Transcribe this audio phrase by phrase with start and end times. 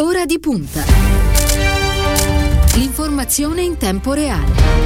[0.00, 0.84] Ora di punta.
[2.74, 4.78] L'informazione in tempo reale.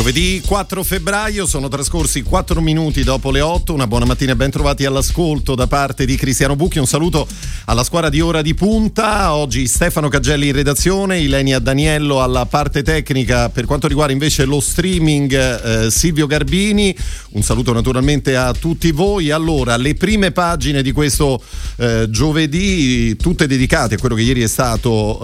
[0.00, 3.74] Giovedì 4 febbraio sono trascorsi 4 minuti dopo le 8.
[3.74, 6.78] Una buona mattina e ben trovati all'ascolto da parte di Cristiano Bucchi.
[6.78, 7.28] Un saluto
[7.70, 9.32] alla squadra di Ora di Punta.
[9.32, 13.48] Oggi Stefano Cagelli in redazione, Ilenia Daniello alla parte tecnica.
[13.48, 16.92] Per quanto riguarda invece lo streaming, eh, Silvio Garbini.
[17.30, 19.30] Un saluto naturalmente a tutti voi.
[19.30, 21.40] Allora, le prime pagine di questo
[21.76, 25.20] eh, giovedì, tutte dedicate a quello che ieri è stato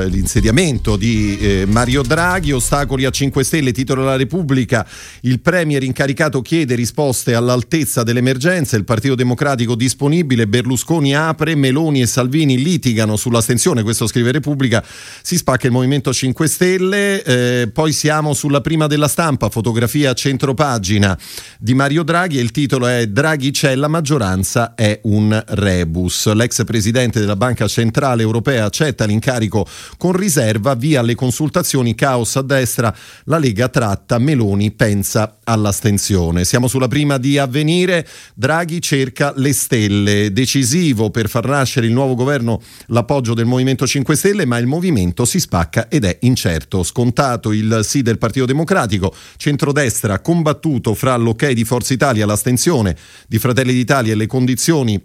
[0.00, 4.86] eh, l'insediamento di eh, Mario Draghi, ostacoli a 5 Stelle, titolo della Repubblica,
[5.20, 12.06] il Premier incaricato chiede risposte all'altezza dell'emergenza, il Partito Democratico disponibile, Berlusconi apre, Meloni e
[12.06, 14.84] Salvini litigano sull'astensione, questo scrive Repubblica,
[15.22, 20.14] si spacca il Movimento 5 Stelle, eh, poi siamo sulla prima della stampa, fotografia a
[20.14, 21.18] centropagina
[21.58, 26.32] di Mario Draghi e il titolo è Draghi c'è, la maggioranza è un rebus.
[26.32, 32.42] L'ex presidente della Banca Centrale Europea accetta l'incarico con riserva, via le consultazioni, caos a
[32.42, 36.44] destra, la Lega tratta, Meloni pensa all'astensione.
[36.44, 42.14] Siamo sulla prima di avvenire, Draghi cerca le stelle, decisivo per far nascere il nuovo
[42.14, 46.82] governo l'appoggio del Movimento 5 Stelle, ma il movimento si spacca ed è incerto.
[46.82, 53.38] Scontato il sì del Partito Democratico, centrodestra combattuto fra l'ok di Forza Italia, l'astensione di
[53.38, 55.02] Fratelli d'Italia e le condizioni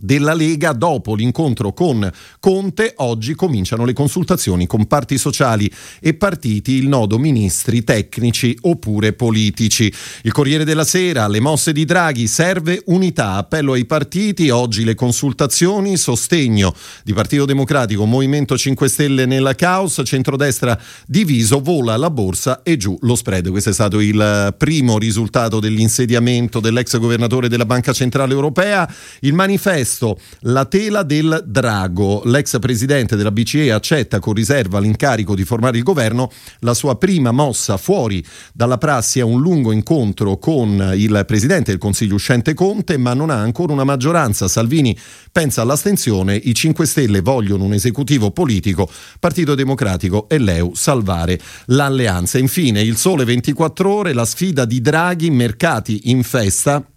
[0.00, 2.94] della Lega dopo l'incontro con Conte.
[2.96, 5.70] Oggi cominciano le consultazioni con parti sociali
[6.00, 9.92] e partiti, il nodo ministri tecnici oppure politici.
[10.22, 14.94] Il Corriere della Sera, le mosse di Draghi, serve unità, appello ai partiti, oggi le
[14.94, 22.62] consultazioni, sostegno di Partito Democratico, Movimento 5 Stelle nella caos, centrodestra diviso, vola la borsa
[22.62, 23.50] e giù lo spread.
[23.50, 28.90] Questo è stato il primo risultato dell'insediamento dell'ex governatore della Banca Centrale Europea.
[29.20, 32.22] Il manifesto testo La tela del drago.
[32.24, 36.30] L'ex presidente della BCE accetta con riserva l'incarico di formare il governo.
[36.60, 38.24] La sua prima mossa fuori
[38.54, 43.30] dalla prassi è un lungo incontro con il presidente del Consiglio uscente Conte, ma non
[43.30, 44.46] ha ancora una maggioranza.
[44.46, 44.96] Salvini
[45.32, 52.38] pensa all'astenzione, i 5 Stelle vogliono un esecutivo politico, Partito Democratico e l'EU salvare l'alleanza.
[52.38, 56.89] Infine, il sole 24 ore, la sfida di Draghi, mercati in festa.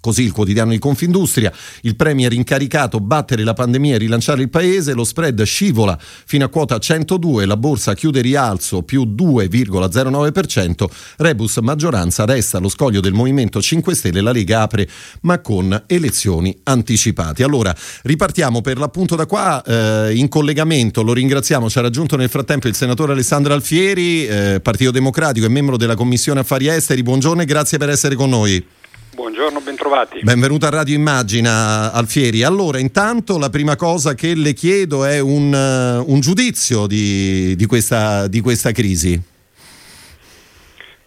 [0.00, 1.52] Così il quotidiano di Confindustria,
[1.82, 6.48] il Premier incaricato battere la pandemia e rilanciare il paese, lo spread scivola fino a
[6.48, 10.84] quota 102, la borsa chiude rialzo più 2,09%,
[11.18, 14.88] Rebus maggioranza resta allo scoglio del Movimento 5 Stelle, la Lega apre
[15.22, 17.44] ma con elezioni anticipate.
[17.44, 22.30] Allora ripartiamo per l'appunto da qua eh, in collegamento, lo ringraziamo, ci ha raggiunto nel
[22.30, 27.42] frattempo il senatore Alessandro Alfieri, eh, Partito Democratico e membro della Commissione Affari Esteri, buongiorno
[27.42, 28.78] e grazie per essere con noi.
[29.20, 30.20] Buongiorno, bentrovati.
[30.22, 32.42] Benvenuto a Radio Immagina Alfieri.
[32.42, 37.66] Allora, intanto la prima cosa che le chiedo è un, uh, un giudizio di, di,
[37.66, 39.20] questa, di, questa, crisi.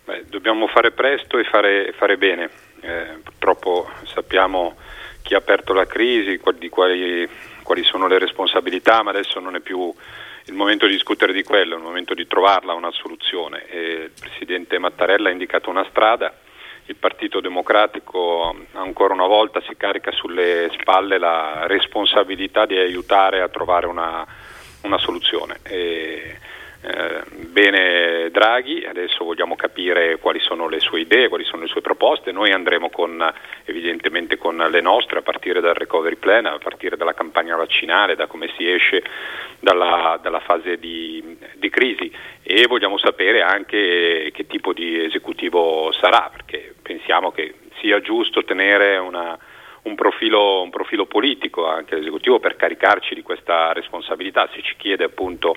[0.06, 2.52] Beh, dobbiamo fare presto e fare, fare bene.
[2.82, 4.76] Eh, purtroppo sappiamo
[5.24, 7.28] chi ha aperto la crisi, di quali,
[7.64, 9.92] quali sono le responsabilità, ma adesso non è più
[10.46, 13.66] il momento di discutere di quello, è il momento di trovarla una soluzione.
[13.66, 16.32] E il Presidente Mattarella ha indicato una strada
[16.86, 23.48] il Partito Democratico ancora una volta si carica sulle spalle la responsabilità di aiutare a
[23.48, 24.26] trovare una,
[24.82, 25.60] una soluzione.
[25.64, 26.38] E,
[26.86, 31.80] eh, bene Draghi, adesso vogliamo capire quali sono le sue idee, quali sono le sue
[31.80, 33.26] proposte, noi andremo con,
[33.64, 38.28] evidentemente con le nostre a partire dal recovery plan, a partire dalla campagna vaccinale, da
[38.28, 39.02] come si esce
[39.62, 42.12] dalla, dalla fase di, di, crisi.
[42.44, 48.98] E vogliamo sapere anche che tipo di esecutivo sarà, perché pensiamo che sia giusto tenere
[48.98, 49.40] una,
[49.84, 55.06] un, profilo, un profilo politico anche l'esecutivo per caricarci di questa responsabilità, se ci chiede
[55.06, 55.56] appunto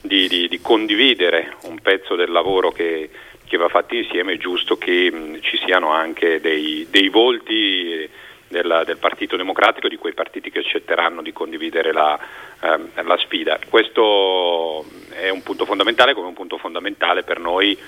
[0.00, 3.10] di, di, di condividere un pezzo del lavoro che,
[3.46, 8.08] che va fatto insieme, è giusto che mh, ci siano anche dei, dei volti
[8.48, 12.18] del, del, Partito Democratico, di quei partiti che accetteranno di condividere la,
[12.60, 13.58] ehm, la, sfida.
[13.68, 17.78] Questo è un punto fondamentale, come un punto fondamentale per noi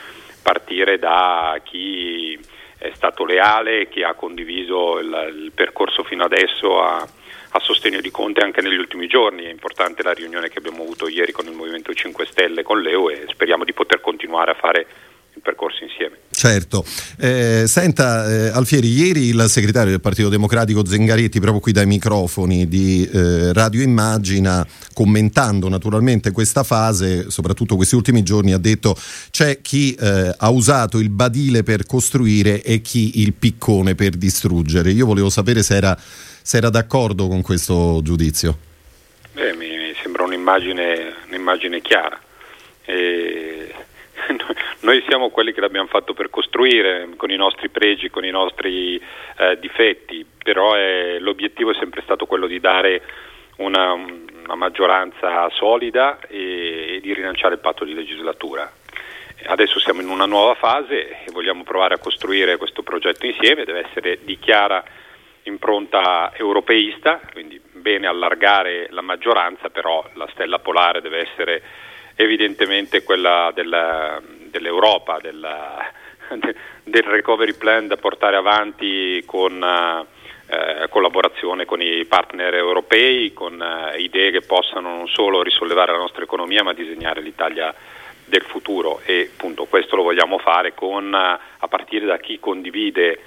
[0.43, 2.38] partire da chi
[2.79, 7.06] è stato leale, chi ha condiviso il, il percorso fino adesso a,
[7.52, 9.44] a sostegno di Conte anche negli ultimi giorni.
[9.44, 13.10] È importante la riunione che abbiamo avuto ieri con il Movimento 5 Stelle, con l'EU
[13.10, 14.87] e speriamo di poter continuare a fare
[15.34, 16.19] il percorso insieme.
[16.31, 16.84] Certo.
[17.19, 22.69] Eh, senta, eh, Alfieri, ieri il segretario del Partito Democratico Zengaretti, proprio qui dai microfoni
[22.69, 28.96] di eh, Radio Immagina, commentando naturalmente questa fase, soprattutto questi ultimi giorni, ha detto
[29.31, 34.90] c'è chi eh, ha usato il badile per costruire e chi il piccone per distruggere.
[34.90, 35.96] Io volevo sapere se era,
[36.43, 38.56] se era d'accordo con questo giudizio.
[39.33, 42.21] Beh, mi sembra un'immagine, un'immagine chiara.
[42.85, 43.73] E
[44.81, 48.97] noi siamo quelli che l'abbiamo fatto per costruire, con i nostri pregi, con i nostri
[48.97, 53.03] eh, difetti, però è, l'obiettivo è sempre stato quello di dare
[53.56, 58.71] una, una maggioranza solida e, e, di rilanciare il patto di legislatura.
[59.45, 63.87] Adesso siamo in una nuova fase e vogliamo provare a costruire questo progetto insieme, deve
[63.88, 64.85] essere di chiara
[65.44, 71.62] impronta europeista, quindi bene allargare la maggioranza, però la stella polare deve essere
[72.15, 75.91] evidentemente quella della, dell'Europa, della,
[76.85, 79.62] del recovery plan da portare avanti con
[80.53, 85.99] eh, collaborazione con i partner europei, con eh, idee che possano non solo risollevare la
[85.99, 87.75] nostra economia ma disegnare l'Italia
[88.27, 89.00] del futuro.
[89.05, 93.19] E appunto questo lo vogliamo fare con, a partire da chi condivide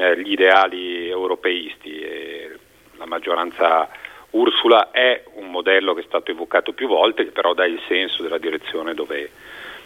[0.00, 2.00] eh, gli ideali europeisti.
[2.00, 2.58] E
[2.96, 3.88] la maggioranza
[4.30, 8.22] Ursula è un modello che è stato evocato più volte, che però dà il senso
[8.22, 9.30] della direzione dove,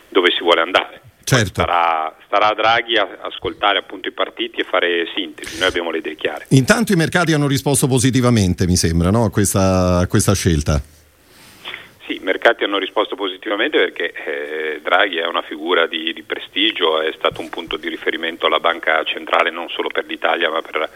[0.08, 1.00] dove si vuole andare.
[1.24, 1.62] Certo.
[1.62, 5.98] Starà, starà, a Draghi a ascoltare appunto i partiti e fare sintesi, noi abbiamo le
[5.98, 6.44] idee chiare.
[6.50, 9.24] Intanto i mercati hanno risposto positivamente, mi sembra, no?
[9.24, 10.80] a, questa, a, questa, scelta.
[12.06, 17.00] Sì, i mercati hanno risposto positivamente perché eh, Draghi è una figura di, di prestigio,
[17.00, 20.90] è stato un punto di riferimento alla banca centrale non solo per l'Italia ma per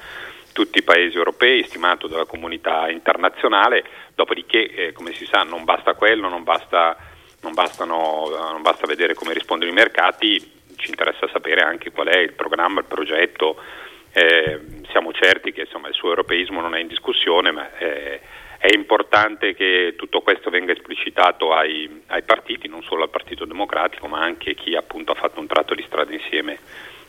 [0.53, 3.85] tutti i paesi europei, stimato dalla comunità internazionale,
[4.15, 6.97] dopodiché eh, come si sa non basta quello, non basta,
[7.41, 10.39] non, bastano, non basta vedere come rispondono i mercati,
[10.77, 13.57] ci interessa sapere anche qual è il programma, il progetto,
[14.13, 14.61] eh,
[14.91, 18.21] siamo certi che insomma, il suo europeismo non è in discussione, ma eh,
[18.59, 24.09] è importante che tutto questo venga esplicitato ai, ai, partiti, non solo al Partito Democratico,
[24.09, 26.59] ma anche chi appunto ha fatto un tratto di strada insieme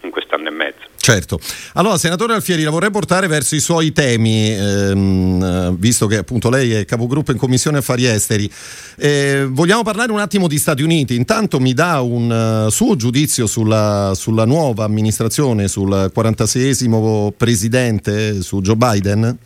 [0.01, 0.87] in quest'anno e mezzo.
[0.97, 1.39] Certo.
[1.73, 6.73] Allora, senatore Alfieri, la vorrei portare verso i suoi temi, ehm, visto che appunto lei
[6.73, 8.49] è capogruppo in Commissione Affari Esteri.
[8.97, 11.15] Eh, vogliamo parlare un attimo di Stati Uniti.
[11.15, 18.61] Intanto mi dà un uh, suo giudizio sulla, sulla, nuova amministrazione, sul 46esimo presidente, su
[18.61, 19.37] Joe Biden?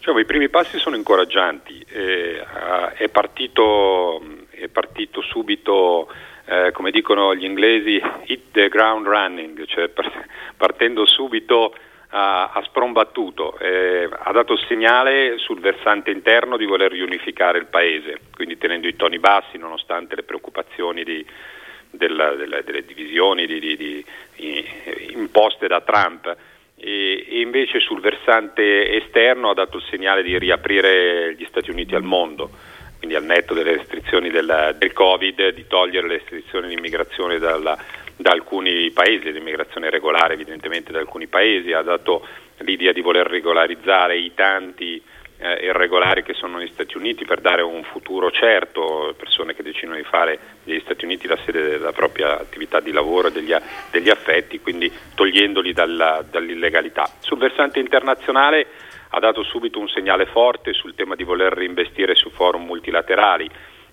[0.00, 1.84] Cioè, I primi passi sono incoraggianti.
[1.88, 2.44] Eh,
[2.94, 6.08] è, partito, è partito subito
[6.50, 9.90] eh, come dicono gli inglesi, hit the ground running, cioè
[10.56, 11.74] partendo subito
[12.08, 17.66] a, a sprombattuto, eh, ha dato il segnale sul versante interno di voler riunificare il
[17.66, 21.24] paese, quindi tenendo i toni bassi nonostante le preoccupazioni di,
[21.90, 24.66] della, della, delle divisioni di, di, di,
[25.10, 26.34] imposte da Trump.
[26.80, 32.04] E, invece sul versante esterno ha dato il segnale di riaprire gli Stati Uniti al
[32.04, 32.50] mondo
[32.98, 37.78] quindi al netto delle restrizioni del, del Covid, di togliere le restrizioni di immigrazione dalla,
[38.16, 42.26] da alcuni paesi, l'immigrazione regolare evidentemente da alcuni paesi, ha dato
[42.58, 45.00] l'idea di voler regolarizzare i tanti
[45.38, 49.96] eh, irregolari che sono negli Stati Uniti per dare un futuro certo, persone che decidono
[49.96, 53.54] di fare negli Stati Uniti la sede della propria attività di lavoro e degli,
[53.90, 57.08] degli affetti, quindi togliendoli dalla, dall'illegalità.
[57.20, 58.66] Sul versante internazionale
[59.10, 63.48] ha dato subito un segnale forte sul tema di voler reinvestire su forum multilaterali.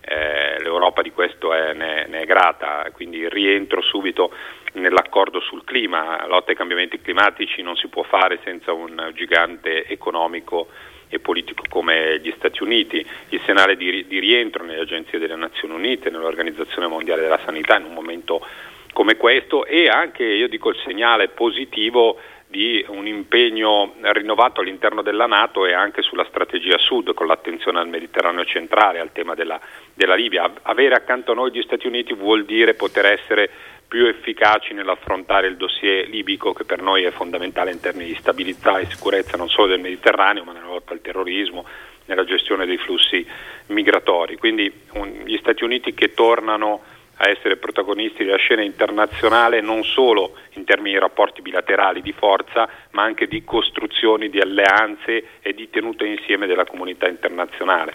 [0.07, 4.31] Eh, L'Europa di questo è, ne, ne, è grata, quindi rientro subito
[4.73, 10.67] nell'accordo sul clima, lotta ai cambiamenti climatici non si può fare senza un gigante economico
[11.15, 15.73] e politico come gli Stati Uniti, il segnale di, di rientro nelle agenzie delle Nazioni
[15.73, 18.45] Unite, nell'Organizzazione Mondiale della Sanità in un momento
[18.93, 22.17] come questo e anche, io dico, il segnale positivo
[22.47, 27.89] di un impegno rinnovato all'interno della Nato e anche sulla strategia sud con l'attenzione al
[27.89, 29.59] Mediterraneo centrale, al tema della,
[29.93, 30.49] della Libia.
[30.61, 33.49] Avere accanto a noi gli Stati Uniti vuol dire poter essere
[33.87, 38.79] più efficaci nell'affrontare il dossier libico che per noi è fondamentale in termini di stabilità
[38.79, 41.65] e sicurezza non solo del Mediterraneo ma nella lotta al terrorismo,
[42.05, 43.25] nella gestione dei flussi
[43.67, 44.37] migratori.
[44.37, 46.83] Quindi un, gli Stati Uniti che tornano
[47.17, 52.67] a essere protagonisti della scena internazionale non solo in termini di rapporti bilaterali di forza,
[52.91, 57.93] ma anche di costruzioni di alleanze e di tenuta insieme della comunità internazionale.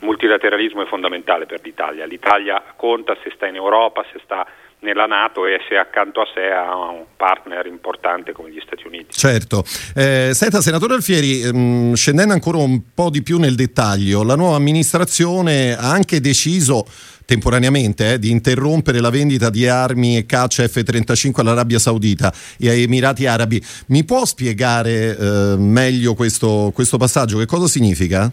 [0.00, 2.04] Il multilateralismo è fondamentale per l'Italia.
[2.06, 4.46] L'Italia conta se sta in Europa, se sta
[4.80, 9.16] nella Nato e se accanto a sé ha un partner importante come gli Stati Uniti.
[9.16, 9.64] Certo.
[9.94, 14.56] Eh, senta, senatore Alfieri, mh, scendendo ancora un po' di più nel dettaglio, la nuova
[14.56, 16.86] amministrazione ha anche deciso
[17.24, 22.82] temporaneamente eh, di interrompere la vendita di armi e caccia F-35 all'Arabia Saudita e agli
[22.82, 23.60] Emirati Arabi.
[23.88, 27.38] Mi può spiegare eh, meglio questo, questo, passaggio?
[27.38, 28.30] Che cosa significa?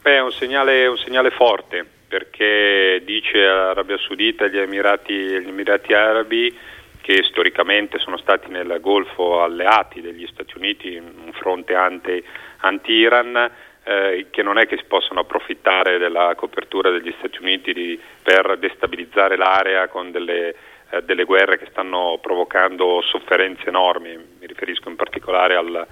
[0.00, 5.94] Beh, è un segnale, un segnale forte perché dice all'Arabia Saudita e Emirati, agli Emirati
[5.94, 6.54] Arabi
[7.00, 13.50] che storicamente sono stati nel Golfo alleati degli Stati Uniti, un fronte anti-Iran,
[13.84, 18.58] eh, che non è che si possano approfittare della copertura degli Stati Uniti di, per
[18.58, 20.54] destabilizzare l'area con delle,
[20.90, 25.86] eh, delle, guerre che stanno provocando sofferenze enormi, mi riferisco in particolare al,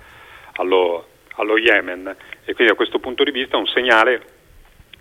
[0.56, 2.14] allo, allo Yemen.
[2.44, 4.38] E quindi da questo punto di vista è un segnale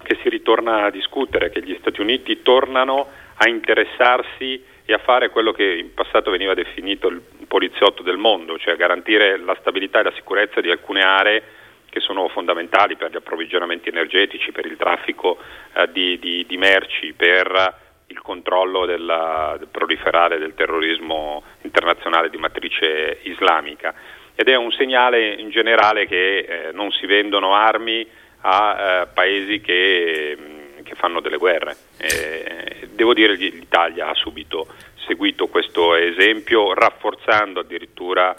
[0.03, 5.29] che si ritorna a discutere, che gli Stati Uniti tornano a interessarsi e a fare
[5.29, 10.03] quello che in passato veniva definito il poliziotto del mondo, cioè garantire la stabilità e
[10.03, 11.43] la sicurezza di alcune aree
[11.89, 15.37] che sono fondamentali per gli approvvigionamenti energetici, per il traffico
[15.73, 17.75] eh, di, di, di, merci, per
[18.07, 23.93] il controllo della, del proliferare del terrorismo internazionale di matrice islamica.
[24.35, 28.07] Ed è un segnale in generale che eh, non si vendono armi
[28.41, 31.75] a eh, paesi che, mm, che, fanno delle guerre.
[31.98, 34.67] Eh, devo dire che l'Italia ha subito
[35.05, 38.36] seguito questo esempio, rafforzando addirittura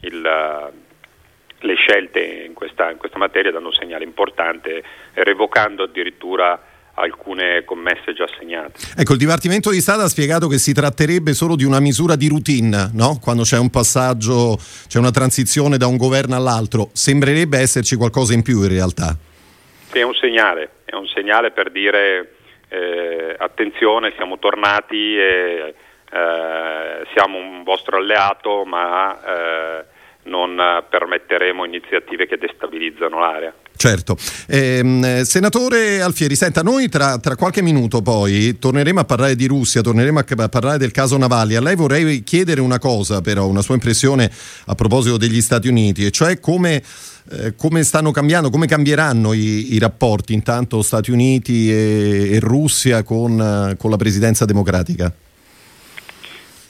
[0.00, 4.82] il, le scelte in questa, in questa materia, dando un segnale importante,
[5.12, 8.80] revocando addirittura alcune commesse già assegnate.
[8.96, 12.28] Ecco, il Dipartimento di Stato ha spiegato che si tratterebbe solo di una misura di
[12.28, 13.18] routine, no?
[13.20, 14.56] quando c'è un passaggio,
[14.86, 16.90] c'è una transizione da un governo all'altro.
[16.92, 19.16] Sembrerebbe esserci qualcosa in più in realtà
[20.00, 22.34] è un segnale, è un segnale per dire
[22.68, 25.74] eh, attenzione, siamo tornati e
[26.10, 29.84] eh, siamo un vostro alleato, ma eh,
[30.24, 33.52] non permetteremo iniziative che destabilizzano l'area.
[33.76, 34.16] Certo.
[34.46, 39.82] Eh, senatore Alfieri, senta, noi tra, tra, qualche minuto poi torneremo a parlare di Russia,
[39.82, 41.54] torneremo a, parlare del caso Navalny.
[41.56, 44.30] A lei vorrei chiedere una cosa, però, una sua impressione
[44.66, 46.82] a proposito degli Stati Uniti, e cioè come,
[47.30, 53.02] eh, come stanno cambiando, come cambieranno i, i rapporti intanto Stati Uniti e, e Russia
[53.02, 55.12] con, con, la presidenza democratica?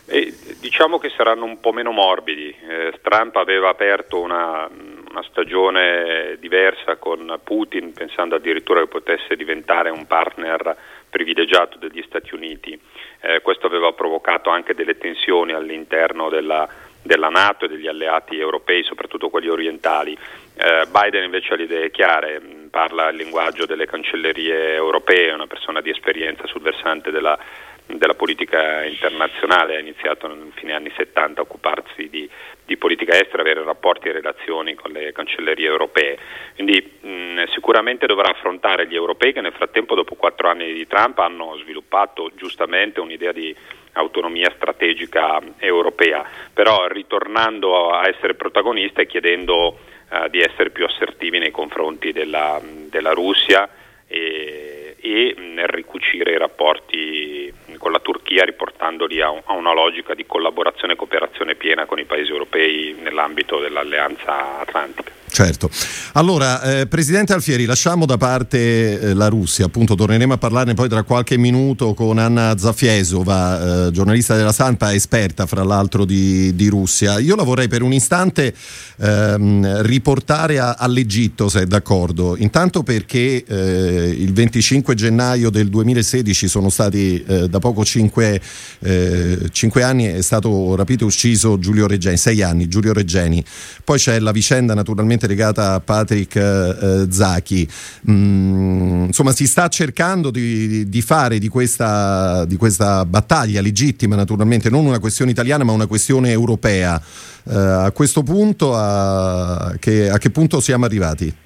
[0.07, 2.49] Eh, diciamo che saranno un po' meno morbidi.
[2.49, 4.69] Eh, Trump aveva aperto una
[5.15, 10.77] una stagione diversa con Putin, pensando addirittura che potesse diventare un partner
[11.09, 12.79] privilegiato degli Stati Uniti.
[13.21, 16.69] Eh, questo aveva provocato anche delle tensioni all'interno della,
[17.01, 20.19] della Nato e degli alleati europei, soprattutto quelli orientali.
[20.57, 25.47] Eh, Biden invece ha le idee chiare, parla il linguaggio delle cancellerie europee, è una
[25.47, 27.39] persona di esperienza sul versante della
[27.87, 32.29] della politica internazionale, ha iniziato nel fine anni 70 a occuparsi di,
[32.65, 36.19] di, politica estera, avere rapporti e relazioni con le cancellerie europee.
[36.55, 41.19] Quindi mh, sicuramente dovrà affrontare gli europei che nel frattempo dopo quattro anni di Trump
[41.19, 43.55] hanno sviluppato giustamente un'idea di
[43.93, 49.79] autonomia strategica europea, però ritornando a essere protagonista e chiedendo
[50.11, 53.69] uh, di essere più assertivi nei confronti della, della Russia
[54.07, 57.53] e, e nel ricucire i rapporti
[57.85, 62.07] con la Turchia riportandoli a, a, una logica di collaborazione e cooperazione piena con i
[62.07, 65.14] paesi europei nell'ambito dell'alleanza atlantica.
[65.35, 65.69] Certo.
[66.13, 70.89] Allora, eh, Presidente Alfieri, lasciamo da parte eh, la Russia, appunto torneremo a parlarne poi
[70.89, 76.69] tra qualche minuto con Anna Zafiesova, eh, giornalista della Stampa, esperta fra l'altro di, di,
[76.69, 77.19] Russia.
[77.19, 78.55] Io la vorrei per un istante
[78.99, 82.37] ehm, riportare a, all'Egitto, se è d'accordo.
[82.37, 88.41] Intanto perché eh, il 25 gennaio del 2016 sono stati eh, da poco cinque,
[88.79, 93.45] eh, cinque, anni, è stato rapito e ucciso Giulio Reggeni, sei anni, Giulio Reggeni.
[93.83, 97.67] Poi c'è la vicenda naturalmente direttamente legata a Patrick eh, Zachi.
[98.11, 104.71] Mm, insomma, si sta cercando di, di fare di questa, di questa, battaglia legittima, naturalmente,
[104.71, 107.01] non una questione italiana, ma una questione europea.
[107.47, 111.43] Eh, a questo punto, a che, a che punto siamo arrivati?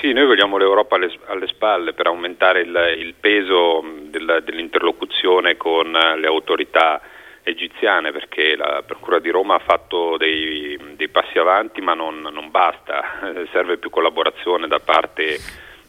[0.00, 5.90] Sì, noi vogliamo l'Europa alle, alle spalle per aumentare il, il peso del, dell'interlocuzione con
[5.90, 7.00] le autorità
[7.50, 12.50] egiziane perché la Procura di Roma ha fatto dei, dei passi avanti ma non, non,
[12.50, 13.20] basta,
[13.52, 15.38] serve più collaborazione da parte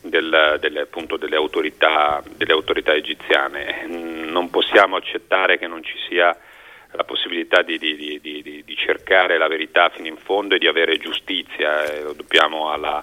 [0.02, 3.86] del, delle, appunto, delle, autorità, delle autorità egiziane.
[3.88, 6.36] Non possiamo accettare che non ci sia
[6.94, 10.98] la possibilità di, di, di, di, cercare la verità fino in fondo e di avere
[10.98, 13.02] giustizia, eh, lo dobbiamo alla,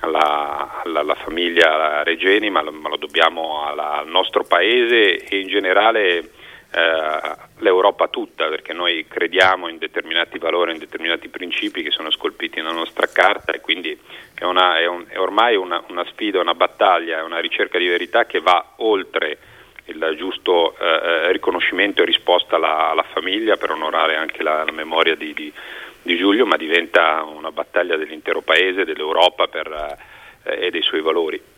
[0.00, 5.48] alla, alla, alla famiglia Regeni, ma, ma lo dobbiamo alla, al nostro paese e in
[5.48, 12.10] generale eh, l'Europa tutta, perché noi crediamo in determinati valori, in determinati principi che sono
[12.10, 13.98] scolpiti nella nostra carta e quindi
[14.34, 17.88] è, una, è, un, è ormai una, una, sfida, una battaglia, è una ricerca di
[17.88, 19.38] verità che va oltre
[19.86, 24.72] il giusto eh, eh riconoscimento e risposta alla, alla, famiglia per onorare anche la, la
[24.72, 25.52] memoria di, di,
[26.02, 29.98] di, Giulio, ma diventa una battaglia dell'intero Paese, dell'Europa per,
[30.44, 31.53] eh, e dei suoi valori.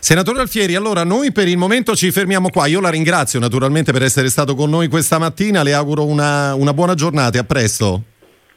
[0.00, 2.66] Senatore Alfieri, allora noi per il momento ci fermiamo qua.
[2.66, 6.72] Io la ringrazio naturalmente per essere stato con noi questa mattina, le auguro una, una
[6.72, 8.02] buona giornata e a presto.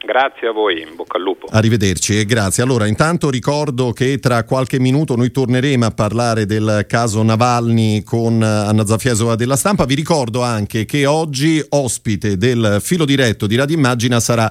[0.04, 1.46] Grazie a voi, in bocca al lupo.
[1.48, 2.64] Arrivederci e grazie.
[2.64, 8.42] Allora, intanto ricordo che tra qualche minuto noi torneremo a parlare del caso Navalny con
[8.42, 9.84] Anna Zaffiesova della Stampa.
[9.84, 14.50] Vi ricordo anche che oggi ospite del filo diretto di Radio Immagina sarà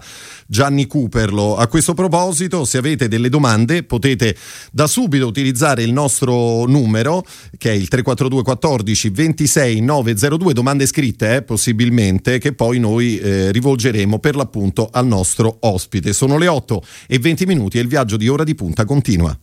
[0.51, 1.55] Gianni Cooperlo.
[1.55, 4.35] A questo proposito, se avete delle domande, potete
[4.73, 7.25] da subito utilizzare il nostro numero
[7.57, 13.53] che è il 342 14 26 902, domande scritte eh, possibilmente, che poi noi eh,
[13.53, 16.11] rivolgeremo per l'appunto al nostro ospite.
[16.11, 19.33] Sono le 8 e 20 minuti e il viaggio di ora di punta continua.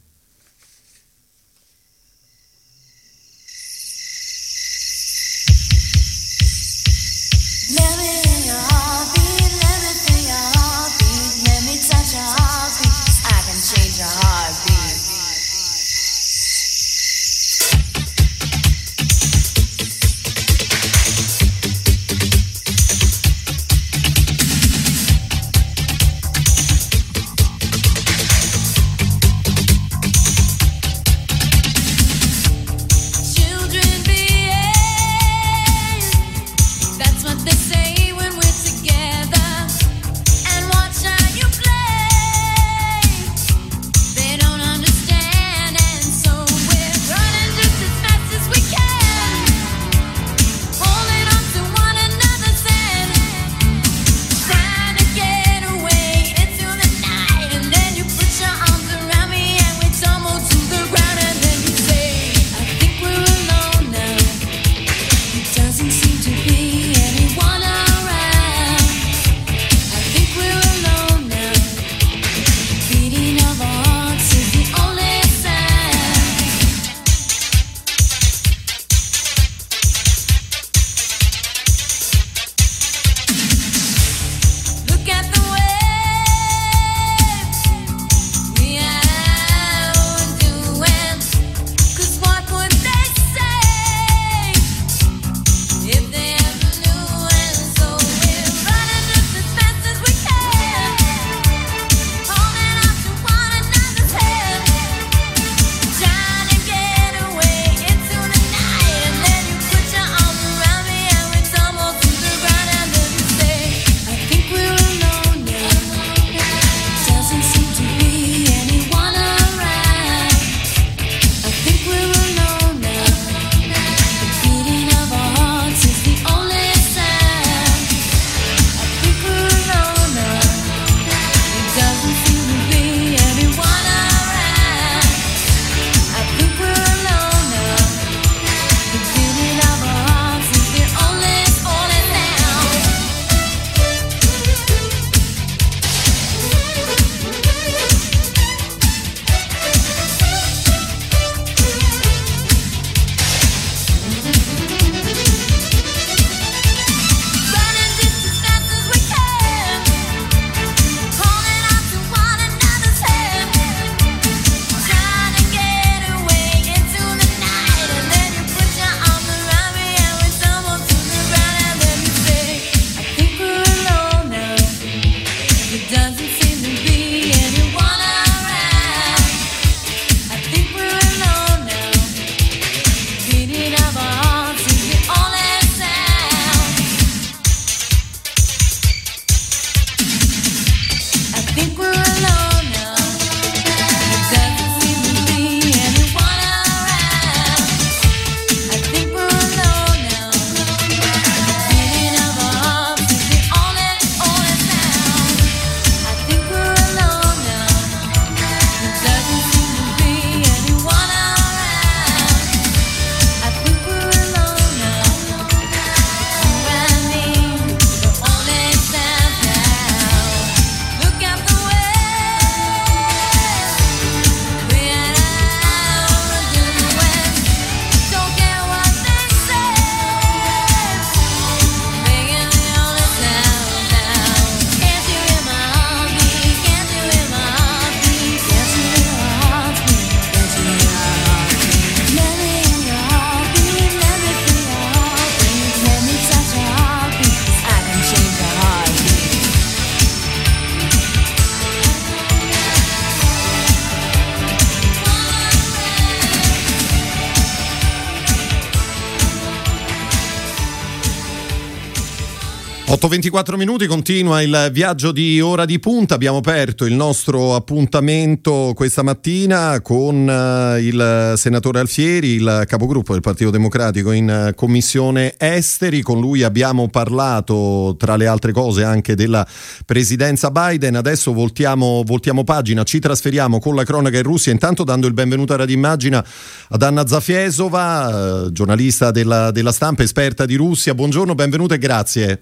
[263.29, 266.14] 8.24 minuti, continua il viaggio di ora di punta.
[266.14, 273.21] Abbiamo aperto il nostro appuntamento questa mattina con uh, il senatore Alfieri, il capogruppo del
[273.21, 276.01] Partito Democratico in uh, Commissione Esteri.
[276.01, 279.47] Con lui abbiamo parlato, tra le altre cose, anche della
[279.85, 280.97] presidenza Biden.
[280.97, 284.53] Adesso voltiamo, voltiamo pagina, ci trasferiamo con la cronaca in Russia.
[284.53, 286.25] Intanto dando il benvenuto a Radio Immagina
[286.69, 290.95] ad Anna Zafiesova, uh, giornalista della, della stampa, esperta di Russia.
[290.95, 292.41] Buongiorno, benvenuta e grazie.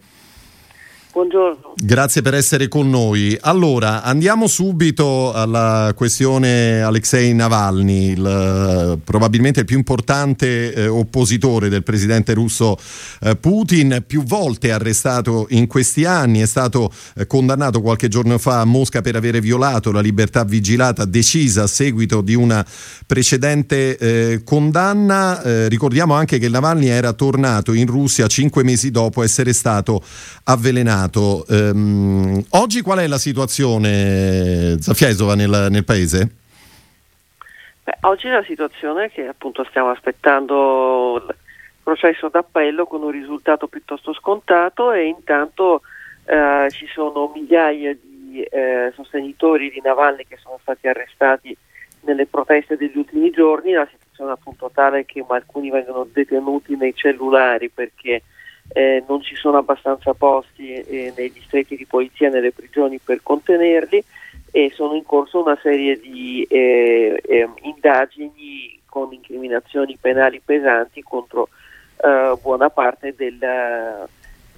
[1.16, 1.72] Buongiorno.
[1.76, 3.38] Grazie per essere con noi.
[3.40, 11.82] Allora, andiamo subito alla questione Alexei Navalny, il, probabilmente il più importante eh, oppositore del
[11.82, 12.76] presidente russo
[13.22, 18.60] eh, Putin, più volte arrestato in questi anni, è stato eh, condannato qualche giorno fa
[18.60, 22.62] a Mosca per avere violato la libertà vigilata decisa a seguito di una
[23.06, 25.42] precedente eh, condanna.
[25.42, 30.02] Eh, ricordiamo anche che Navalny era tornato in Russia cinque mesi dopo essere stato
[30.44, 31.04] avvelenato.
[31.14, 36.30] Um, oggi qual è la situazione, Zafiesova, nel, nel paese?
[37.84, 41.34] Beh, oggi la situazione è che appunto stiamo aspettando il
[41.82, 45.82] processo d'appello con un risultato piuttosto scontato e intanto
[46.24, 51.56] eh, ci sono migliaia di eh, sostenitori di Navalny che sono stati arrestati
[52.00, 57.68] nelle proteste degli ultimi giorni, la situazione appunto tale che alcuni vengono detenuti nei cellulari
[57.68, 58.22] perché
[58.68, 64.02] eh, non ci sono abbastanza posti eh, nei distretti di polizia, nelle prigioni per contenerli
[64.50, 71.48] e sono in corso una serie di eh, ehm, indagini con incriminazioni penali pesanti contro
[72.02, 73.38] eh, buona parte del,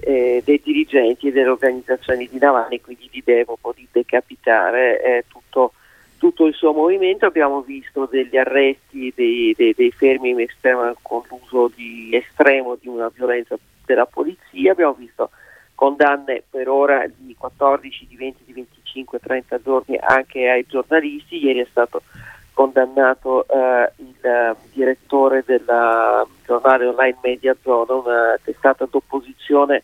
[0.01, 5.73] eh, dei dirigenti e delle organizzazioni di Navalny, quindi di Devopo, di decapitare eh, tutto,
[6.18, 7.27] tutto, il suo movimento.
[7.27, 10.35] Abbiamo visto degli arresti, dei, dei, dei fermi
[11.03, 13.57] con l'uso di estremo di una violenza
[13.88, 15.31] della polizia, abbiamo visto
[15.74, 21.61] condanne per ora di 14, di 20, di 25, 30 giorni anche ai giornalisti, ieri
[21.61, 22.03] è stato
[22.53, 25.64] condannato eh, il uh, direttore del
[26.44, 29.83] giornale online Media Zona, una testata d'opposizione, è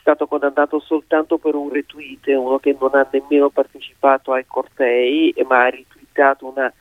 [0.00, 5.64] stato condannato soltanto per un retweet, uno che non ha nemmeno partecipato ai cortei, ma
[5.64, 6.72] ha ritweetato una,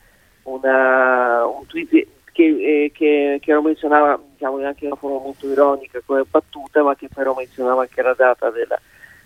[0.44, 5.48] una, un tweet che, eh, che, che, lo menzionava diciamo, anche in una forma molto
[5.48, 8.78] ironica come battuta, ma che però menzionava anche la data della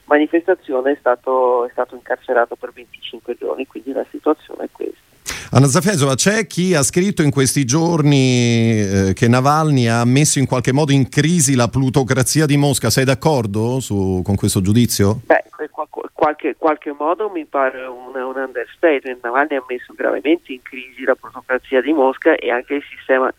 [0.05, 5.06] manifestazione, è stato, è stato incarcerato per 25 giorni, quindi la situazione è questa.
[5.49, 10.45] Anna Zafesova, c'è chi ha scritto in questi giorni eh, che Navalny ha messo in
[10.45, 12.89] qualche modo in crisi la plutocrazia di Mosca.
[12.89, 15.21] Sei d'accordo su, con questo giudizio?
[15.25, 15.69] Beh, in
[16.11, 19.23] qualche, qualche, modo mi pare un, un understatement.
[19.23, 23.33] Navalny ha messo gravemente in crisi la plutocrazia di Mosca e anche il sistema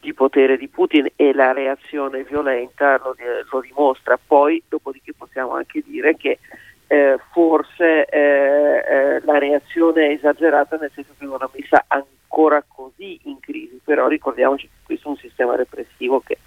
[0.00, 3.16] di potere di Putin e la reazione violenta lo,
[3.50, 4.16] lo dimostra.
[4.24, 6.38] Poi, dopodiché, possiamo anche dire che
[6.92, 12.64] eh, forse eh, eh, la reazione è esagerata nel senso che non ha messa ancora
[12.66, 16.38] così in crisi, però ricordiamoci che questo è un sistema repressivo che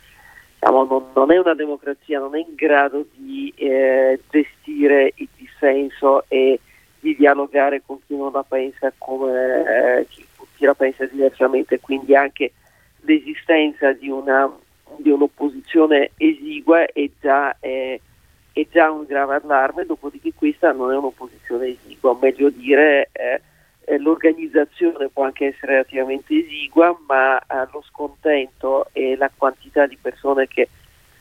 [0.60, 6.26] diciamo, non, non, è una democrazia, non è in grado di eh, gestire il dissenso
[6.28, 6.60] e
[7.00, 10.28] di dialogare con chi non la pensa come eh, chi,
[10.58, 12.52] chi, la pensa diversamente, quindi anche
[13.04, 14.54] l'esistenza di, una,
[14.98, 18.02] di un'opposizione esigua è già eh,
[18.54, 23.42] è già un grave allarme, dopodiché questa non è un'opposizione esigua, meglio dire eh,
[23.86, 29.98] eh, l'organizzazione può anche essere relativamente esigua, ma eh, lo scontento e la quantità di
[30.00, 30.70] persone che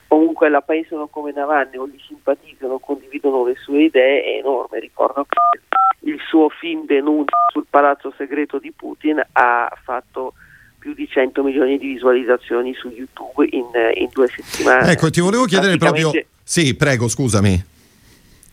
[0.06, 4.78] comunque la pensano come Navalny o gli simpatizzano, condividono le sue idee è enorme.
[4.78, 5.60] Ricordo che
[6.00, 10.34] il suo film denuncia sul palazzo segreto di Putin ha fatto
[10.78, 14.90] più di 100 milioni di visualizzazioni su YouTube in, in due settimane.
[14.90, 16.10] Ecco, ti volevo chiedere proprio
[16.42, 17.70] sì, prego, scusami.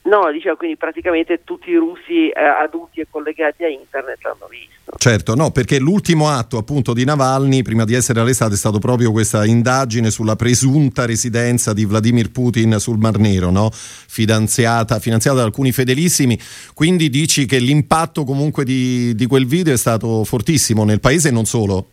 [0.02, 4.98] No, dicevo quindi praticamente tutti i russi eh, adulti e collegati a internet l'hanno visto.
[4.98, 9.12] Certo, no, perché l'ultimo atto appunto di Navalny prima di essere arrestato è stato proprio
[9.12, 13.70] questa indagine sulla presunta residenza di Vladimir Putin sul Mar Nero, no?
[13.72, 16.40] finanziata, finanziata da alcuni fedelissimi.
[16.74, 21.32] Quindi dici che l'impatto comunque di, di quel video è stato fortissimo nel paese e
[21.32, 21.90] non solo?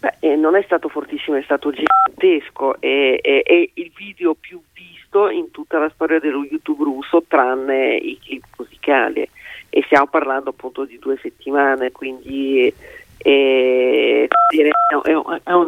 [0.00, 4.60] Beh, eh, non è stato fortissimo, è stato gigantesco, è, è, è, il video più
[4.72, 9.28] visto in tutta la storia dello YouTube russo, tranne i clip musicali.
[9.70, 12.72] E stiamo parlando appunto di due settimane, quindi
[13.18, 14.28] è,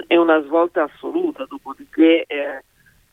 [0.06, 1.44] è una svolta assoluta.
[1.48, 2.62] Dopodiché, eh,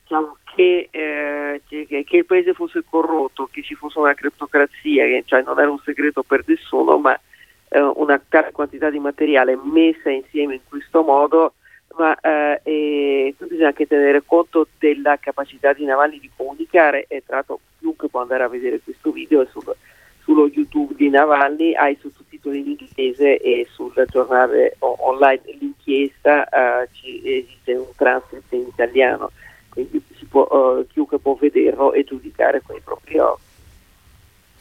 [0.04, 5.24] diciamo che, eh, che, che, il paese fosse corrotto, che ci fosse una criptocrazia, che
[5.26, 7.20] cioè non era un segreto per nessuno, ma
[7.70, 11.54] eh, una tale quantità di materiale messa insieme in questo modo
[11.98, 17.60] ma eh, bisogna anche tenere conto della capacità di Navalny di comunicare e tra l'altro
[17.80, 19.76] chiunque può andare a vedere questo video sul,
[20.22, 26.48] sullo YouTube di Navalny, ha i sottotitoli in inglese e sul giornale online l'inchiesta
[26.84, 29.32] eh, ci, esiste un transcript in italiano,
[29.70, 30.48] quindi può,
[30.80, 33.47] eh, chiunque può vederlo e giudicare con i propri occhi.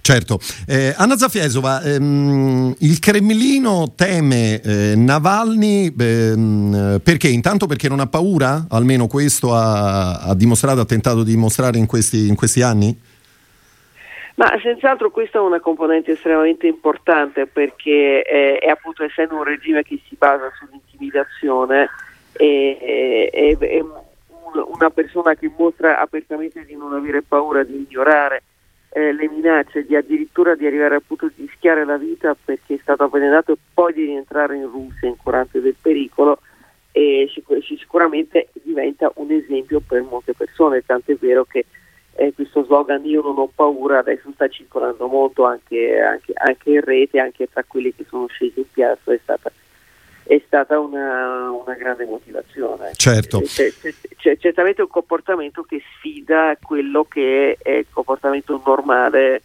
[0.07, 0.39] Certo.
[0.69, 7.27] Eh, Anna Zafiesova, ehm, il Cremlino teme eh, Navalny ehm, perché?
[7.27, 8.67] Intanto perché non ha paura?
[8.71, 12.97] Almeno questo ha, ha dimostrato, ha tentato di dimostrare in questi, in questi anni?
[14.37, 19.83] Ma senz'altro questa è una componente estremamente importante perché eh, è appunto essendo un regime
[19.83, 21.89] che si basa sull'intimidazione
[22.35, 28.45] e, è, è una persona che mostra apertamente di non avere paura, di ignorare
[28.97, 32.79] eh, le minacce, di addirittura di arrivare al punto di rischiare la vita perché è
[32.81, 36.39] stato avvelenato e poi di rientrare in Russia incurante del pericolo
[36.93, 41.67] e sicur- sicuramente diventa un esempio per molte persone, tant'è vero che
[42.15, 46.81] eh, questo slogan io non ho paura adesso sta circolando molto anche, anche, anche in
[46.81, 49.53] rete, anche tra quelli che sono scesi in piazza, è stata
[50.27, 52.93] è stata una, una grande motivazione.
[52.95, 53.41] Certo.
[53.41, 59.43] C'è, c'è, c'è, certamente un comportamento che sfida quello che è il comportamento normale,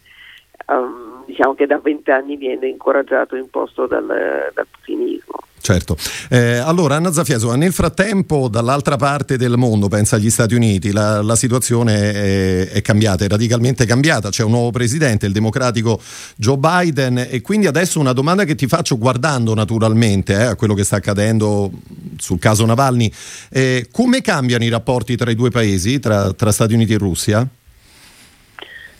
[0.66, 5.38] um, diciamo che da vent'anni viene incoraggiato e imposto dal, dal putinismo.
[5.62, 5.96] Certo.
[6.28, 11.22] Eh, allora, Anna Zafiasova, nel frattempo, dall'altra parte del mondo, pensa agli Stati Uniti, la,
[11.22, 14.28] la situazione è, è, cambiata, è radicalmente cambiata.
[14.28, 16.00] C'è un nuovo presidente, il democratico
[16.34, 20.74] Joe Biden, e quindi adesso una domanda che ti faccio guardando naturalmente eh, a quello
[20.74, 21.70] che sta accadendo
[22.16, 23.12] sul caso Navalny.
[23.48, 27.48] Eh, come cambiano i rapporti tra i due paesi, tra, tra Stati Uniti e Russia?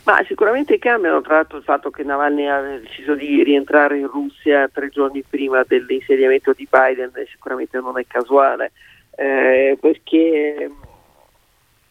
[0.04, 4.68] Ma sicuramente cambiano, tra l'altro il fatto che Navalny ha deciso di rientrare in Russia
[4.68, 8.72] tre giorni prima dell'insediamento di Biden sicuramente non è casuale,
[9.14, 10.70] eh, perché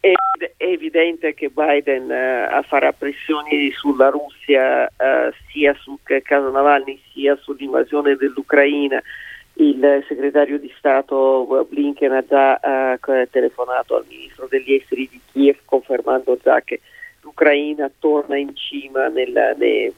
[0.01, 0.11] è,
[0.57, 8.17] evidente che Biden eh, farà pressioni sulla Russia eh, sia sul caso Navalny sia sull'invasione
[8.17, 9.01] dell'Ucraina.
[9.53, 12.59] Il segretario di Stato Blinken ha già
[12.97, 16.81] eh, telefonato al ministro degli esteri di Kiev confermando già che
[17.21, 19.91] l'Ucraina torna in cima nel, ne,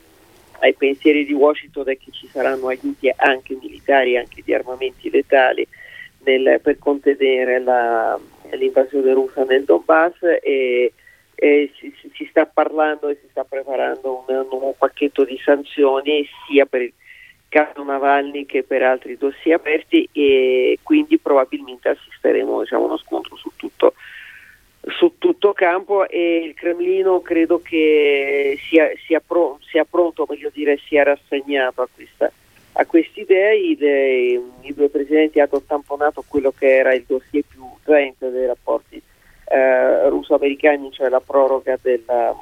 [0.60, 5.68] ai pensieri di Washington è che ci saranno aiuti anche militari, anche di armamenti letali
[6.24, 8.20] nel, per contenere la,
[8.52, 10.94] l'invasione russa nel Donbass e,
[11.36, 16.26] e si, si, sta parlando e si sta preparando un, un nuovo pacchetto di sanzioni
[16.48, 16.94] sia per il
[17.50, 23.36] caso Navalny che per altri dossier aperti e quindi probabilmente assisteremo diciamo, a uno scontro
[23.36, 23.94] su tutto
[24.88, 30.78] su tutto campo e il Cremlino credo che sia, sia, pro, sia pronto, meglio dire,
[30.86, 32.32] sia rassegnato a questa
[32.76, 33.78] a quest'idea i,
[34.62, 39.00] i, due presidenti hanno tamponato quello che era il dossier più urgente dei rapporti
[39.46, 42.36] eh, russo-americani, cioè la proroga del um,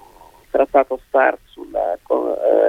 [0.49, 1.97] trattato START sulla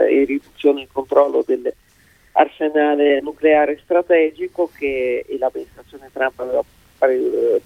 [0.08, 6.64] eh, riduzione e controllo dell'arsenale nucleare strategico che l'amministrazione Trump aveva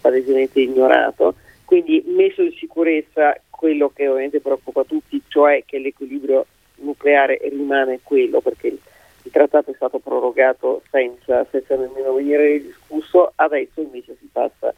[0.00, 7.38] palesemente ignorato quindi messo in sicurezza quello che ovviamente preoccupa tutti, cioè che l'equilibrio nucleare
[7.50, 8.78] rimane quello, perché il,
[9.30, 14.72] trattato è stato prorogato senza, senza nemmeno venire discusso, adesso invece si passa,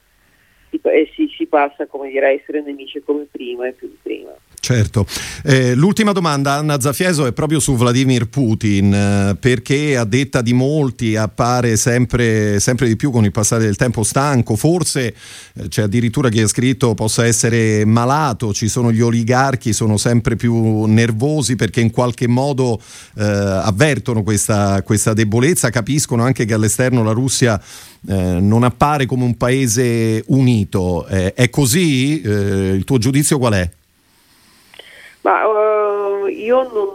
[0.71, 3.97] si, eh, si, si passa come dire, a essere nemici come prima e più di
[4.03, 4.31] prima.
[4.61, 5.07] Certo.
[5.45, 10.53] Eh, l'ultima domanda, Anna Zafieso, è proprio su Vladimir Putin, eh, perché a detta di
[10.53, 15.15] molti appare sempre, sempre, di più con il passare del tempo stanco, forse
[15.55, 20.37] eh, c'è addirittura chi ha scritto possa essere malato, ci sono gli oligarchi, sono sempre
[20.37, 22.81] più nervosi perché in qualche modo
[23.17, 27.59] eh, avvertono questa, questa, debolezza, capiscono anche che all'esterno la Russia
[28.07, 31.07] eh, non appare come un paese unito.
[31.09, 32.21] Eh, è così?
[32.21, 33.71] il tuo giudizio qual è?
[35.23, 36.89] Ma uh, io non,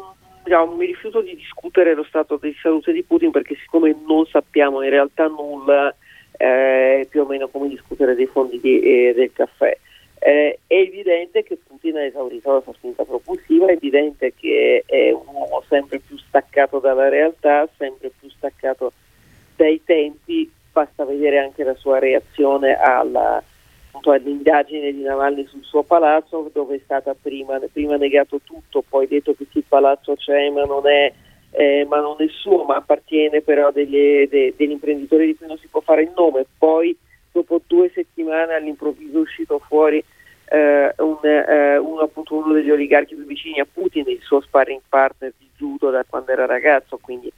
[0.43, 4.81] diciamo, mi rifiuto di discutere lo stato di salute di Putin perché siccome non sappiamo
[4.81, 5.93] in realtà nulla,
[6.37, 9.77] eh, più o meno come discutere dei fondi di, eh, del caffè.
[10.19, 15.11] Eh, è evidente che Putin ha esaurito la sua spinta propulsiva, è evidente che è
[15.11, 18.93] un uomo sempre più staccato dalla realtà, sempre più staccato
[19.55, 23.41] dai tempi, basta vedere anche la sua reazione alla,
[23.91, 29.33] all'indagine di Navalny sul suo palazzo dove è stata prima, prima negato tutto, poi detto
[29.36, 31.13] che il palazzo c'è ma non è,
[31.51, 35.57] eh, ma non è suo, ma appartiene però degli, de, degli imprenditori di cui non
[35.59, 36.97] si può fare il nome, poi
[37.31, 40.03] dopo due settimane all'improvviso è uscito fuori
[40.45, 44.81] eh, un, eh, uno, appunto, uno degli oligarchi più vicini a Putin, il suo sparring
[44.89, 47.31] partner di judo da quando era ragazzo, quindi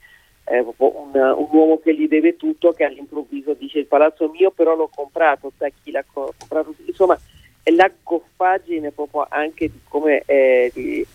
[0.46, 4.76] eh, un, un, uomo che gli deve tutto, che all'improvviso dice il palazzo mio però
[4.76, 7.20] l'ho comprato, da chi l'ha comprato, insomma
[7.64, 11.06] è la goffaggine proprio anche di come, eh, di,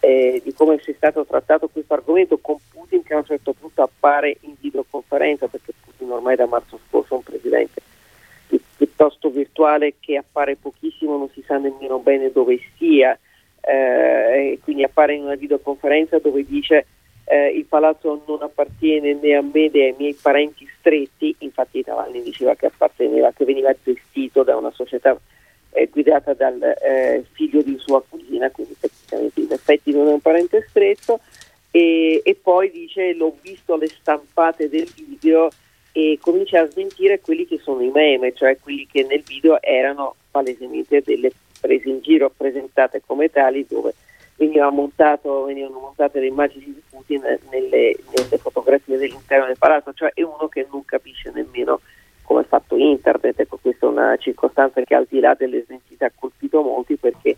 [0.00, 3.52] eh, di come si è stato trattato questo argomento con Putin che a un certo
[3.52, 7.82] punto appare in videoconferenza, perché Putin ormai da marzo scorso è un presidente
[8.98, 13.18] piuttosto virtuale che appare pochissimo, non si sa nemmeno bene dove sia,
[13.60, 16.86] eh, quindi appare in una videoconferenza dove dice
[17.28, 22.22] eh, il palazzo non appartiene né a me né ai miei parenti stretti, infatti Navalny
[22.22, 25.18] diceva che apparteneva, che veniva gestito da una società
[25.70, 30.20] eh, guidata dal eh, figlio di sua cugina, quindi tecnicamente in effetti non è un
[30.20, 31.20] parente stretto,
[31.70, 35.50] e, e poi dice l'ho visto alle stampate del video
[35.92, 40.14] e comincia a smentire quelli che sono i meme, cioè quelli che nel video erano
[40.30, 43.94] palesemente delle prese in giro presentate come tali dove
[44.70, 47.20] montato, venivano montate le immagini di Putin
[47.50, 51.80] nelle, nelle, fotografie dell'interno del palazzo, cioè è uno che non capisce nemmeno
[52.22, 56.04] come è fatto internet, ecco questa è una circostanza che al di là delle smentite
[56.04, 57.36] ha colpito molti perché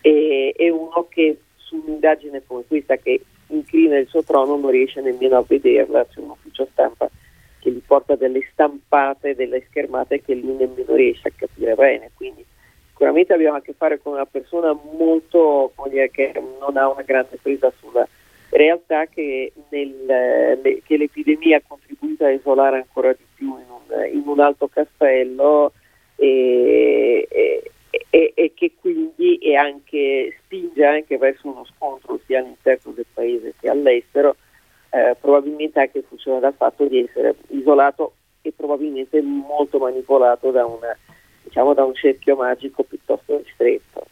[0.00, 5.00] è, è uno che su un'indagine come questa che inclina il suo trono non riesce
[5.00, 7.08] nemmeno a vederla, c'è un ufficio stampa
[7.58, 12.44] che gli porta delle stampate, delle schermate che lui nemmeno riesce a capire bene, quindi
[13.00, 17.38] sicuramente abbiamo a che fare con una persona molto, dire, che non ha una grande
[17.40, 18.06] presa sulla
[18.50, 24.22] realtà che, nel, che l'epidemia ha contribuito a isolare ancora di più in un, in
[24.26, 25.72] un alto castello
[26.16, 27.26] e,
[28.10, 33.70] e, e, che quindi anche, spinge anche verso uno scontro sia all'interno del paese che
[33.70, 34.36] all'estero,
[34.90, 40.94] eh, probabilmente anche funziona dal fatto di essere isolato e probabilmente molto manipolato da una
[41.50, 44.06] diciamo da un cerchio magico piuttosto ristretto.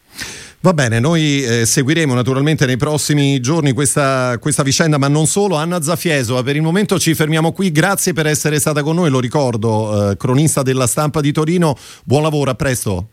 [0.61, 5.55] Va bene, noi eh, seguiremo naturalmente nei prossimi giorni questa, questa, vicenda, ma non solo.
[5.55, 7.71] Anna Zafieso, per il momento ci fermiamo qui.
[7.71, 11.77] Grazie per essere stata con noi, lo ricordo, eh, cronista della stampa di Torino.
[12.05, 13.07] Buon lavoro, a presto.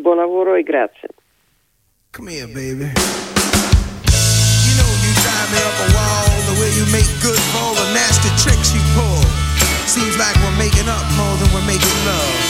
[0.00, 1.08] Buon lavoro e grazie.
[2.12, 2.94] Come here, baby.
[2.94, 7.74] You know you drive me up a wall the way you make good for all
[7.74, 9.26] the nasty tricks you pull.
[9.86, 12.49] Seems like we're making up more than we're making love.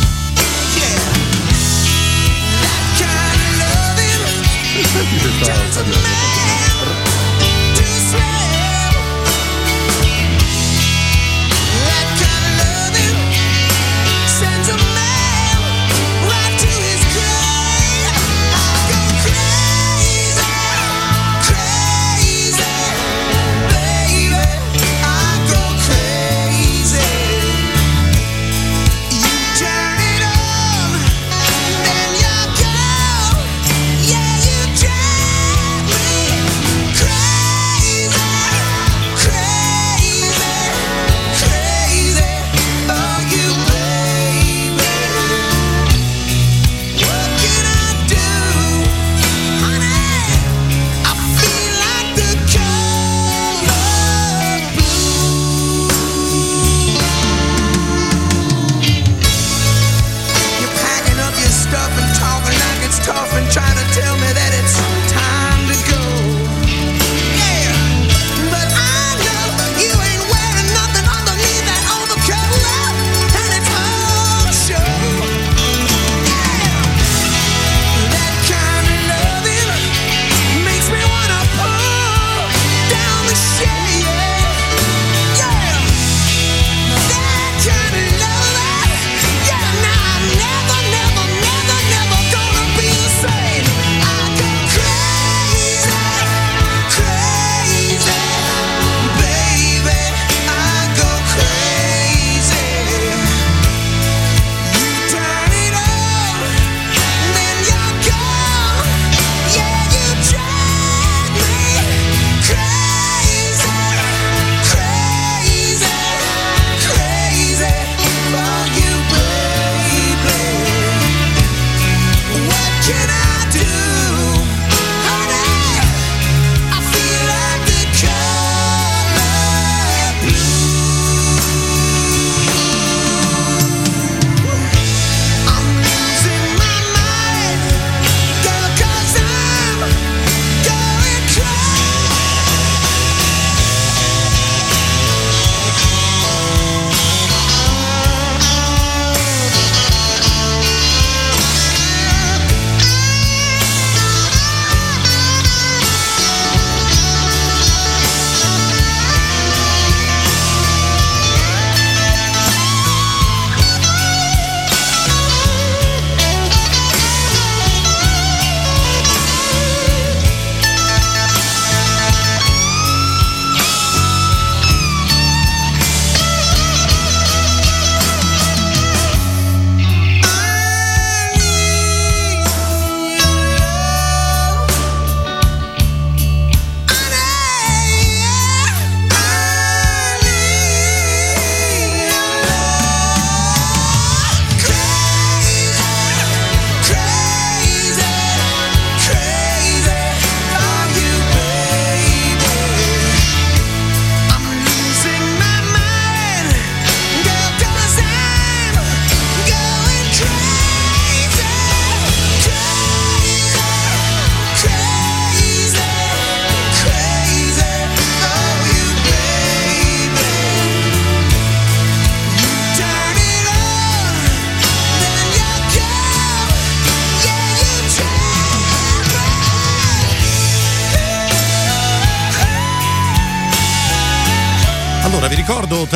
[4.73, 7.10] Senti questa Allora,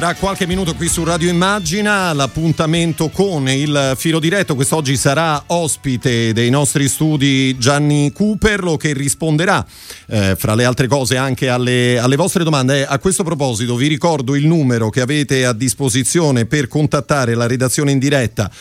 [0.05, 4.53] tra qualche minuto qui su Radio Immagina l'appuntamento con il filo diretto.
[4.53, 9.65] Quest'oggi sarà ospite dei nostri studi Gianni Cooperlo che risponderà,
[10.05, 12.85] eh, fra le altre cose, anche alle, alle vostre domande.
[12.85, 17.89] A questo proposito, vi ricordo il numero che avete a disposizione per contattare la redazione
[17.89, 18.51] in diretta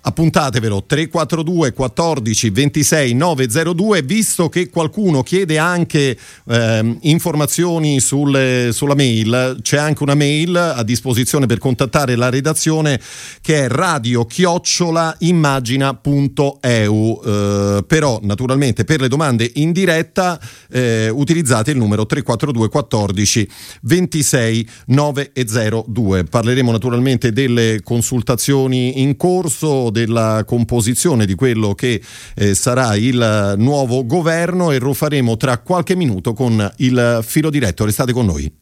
[0.00, 9.58] appuntatevelo 342 14 26 902 visto che qualcuno chiede anche eh, informazioni sulle, sulla mail
[9.60, 12.98] c'è anche una mail a disposizione per contattare la redazione
[13.40, 20.38] che è radio chiocciolaimmagina.eu eh, però naturalmente per le domande in diretta
[20.70, 23.50] eh, utilizzate il numero 342 14
[23.82, 32.00] 26 902 parleremo naturalmente delle consultazioni in corso della composizione di quello che
[32.34, 37.84] eh, sarà il nuovo governo e lo faremo tra qualche minuto con il filo diretto.
[37.84, 38.52] Restate con noi.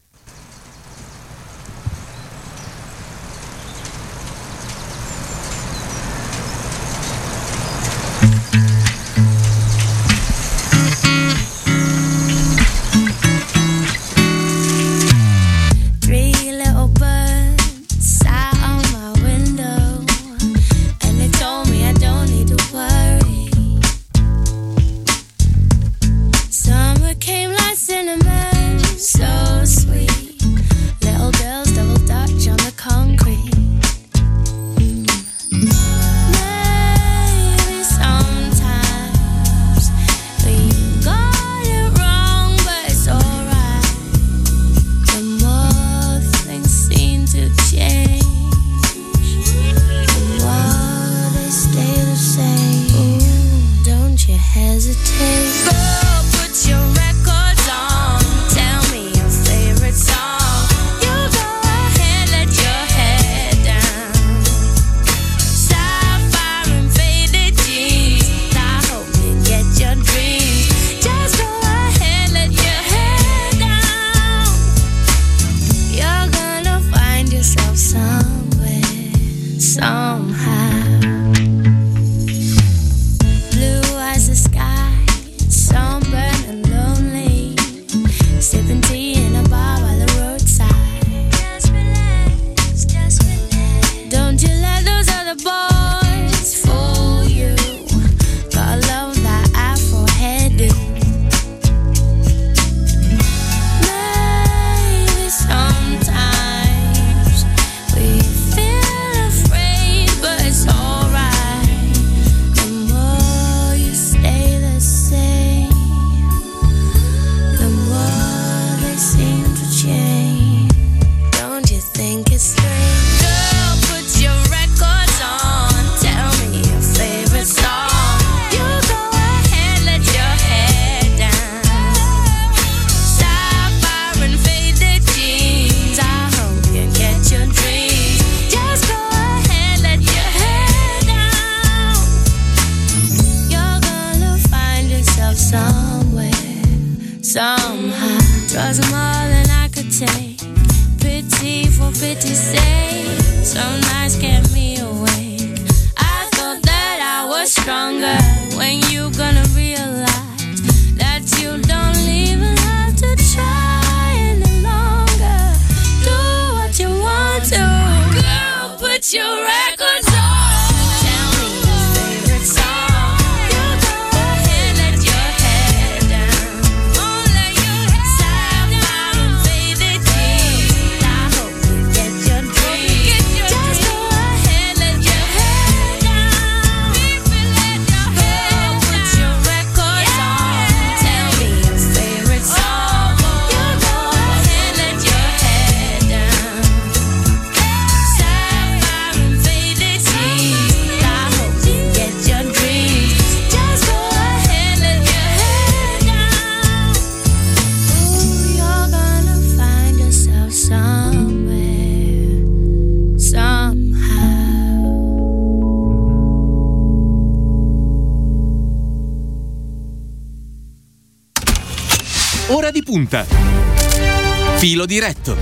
[225.07, 225.36] Diretto.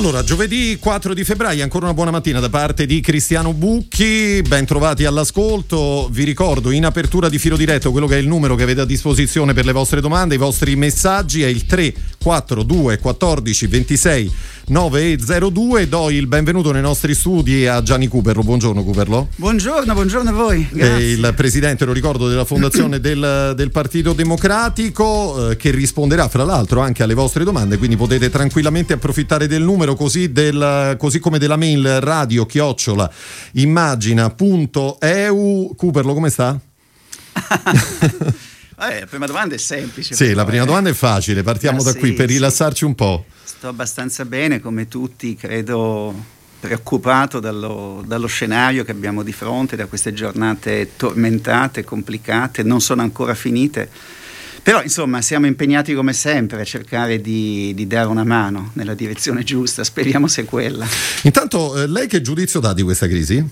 [0.00, 4.64] Allora, giovedì 4 di febbraio, ancora una buona mattina da parte di Cristiano Bucchi, ben
[4.64, 8.62] trovati all'ascolto, vi ricordo in apertura di filo diretto quello che è il numero che
[8.62, 14.32] avete a disposizione per le vostre domande, i vostri messaggi è il 342 14 26
[14.70, 19.28] 902, do il benvenuto nei nostri studi a Gianni Cuperlo, buongiorno Cuperlo.
[19.34, 20.66] Buongiorno, buongiorno a voi.
[20.70, 21.10] Grazie.
[21.10, 26.80] il presidente, lo ricordo, della fondazione del, del Partito Democratico eh, che risponderà fra l'altro
[26.80, 31.38] anche alle vostre domande, quindi potete tranquillamente approfittare del numero numero così, del, così come
[31.38, 33.10] della mail radio chiocciola
[33.52, 34.28] immagina.eu.
[35.76, 36.58] Cooperlo, come sta?
[38.90, 40.14] eh, la prima domanda è semplice.
[40.14, 40.66] Sì, la prima eh.
[40.66, 42.34] domanda è facile, partiamo ah, da sì, qui per sì.
[42.34, 43.24] rilassarci un po'.
[43.42, 49.86] Sto abbastanza bene, come tutti, credo preoccupato dallo, dallo, scenario che abbiamo di fronte, da
[49.86, 53.88] queste giornate tormentate, complicate, non sono ancora finite
[54.62, 59.42] però insomma siamo impegnati come sempre a cercare di, di dare una mano nella direzione
[59.42, 60.86] giusta, speriamo sia quella.
[61.22, 63.44] Intanto eh, lei che giudizio dà di questa crisi?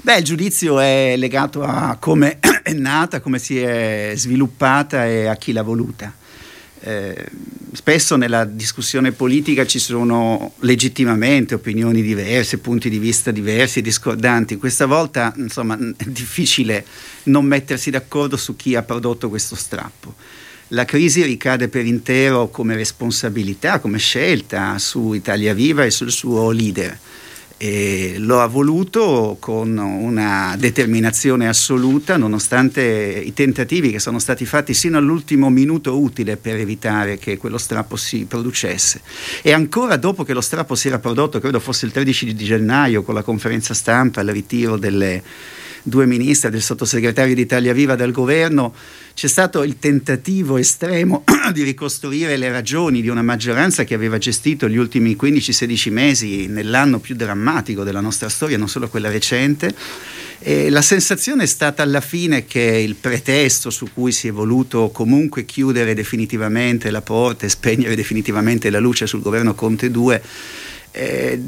[0.00, 5.36] Beh, il giudizio è legato a come è nata, come si è sviluppata e a
[5.36, 6.12] chi l'ha voluta.
[6.80, 7.26] Eh,
[7.72, 14.56] spesso nella discussione politica ci sono legittimamente opinioni diverse, punti di vista diversi, discordanti.
[14.56, 16.84] Questa volta insomma, è difficile
[17.24, 20.14] non mettersi d'accordo su chi ha prodotto questo strappo.
[20.68, 26.50] La crisi ricade per intero come responsabilità, come scelta su Italia Viva e sul suo
[26.50, 26.98] leader
[27.58, 32.80] e lo ha voluto con una determinazione assoluta nonostante
[33.24, 37.96] i tentativi che sono stati fatti sino all'ultimo minuto utile per evitare che quello strappo
[37.96, 39.00] si producesse.
[39.42, 43.02] E ancora dopo che lo strappo si era prodotto credo fosse il 13 di gennaio
[43.02, 45.22] con la conferenza stampa il ritiro delle
[45.88, 48.74] due ministri del sottosegretario di Italia Viva dal governo
[49.18, 54.68] c'è stato il tentativo estremo di ricostruire le ragioni di una maggioranza che aveva gestito
[54.68, 59.74] gli ultimi 15-16 mesi nell'anno più drammatico della nostra storia, non solo quella recente.
[60.38, 64.90] E la sensazione è stata alla fine che il pretesto su cui si è voluto
[64.90, 70.22] comunque chiudere definitivamente la porta e spegnere definitivamente la luce sul governo Conte 2
[70.92, 71.40] eh,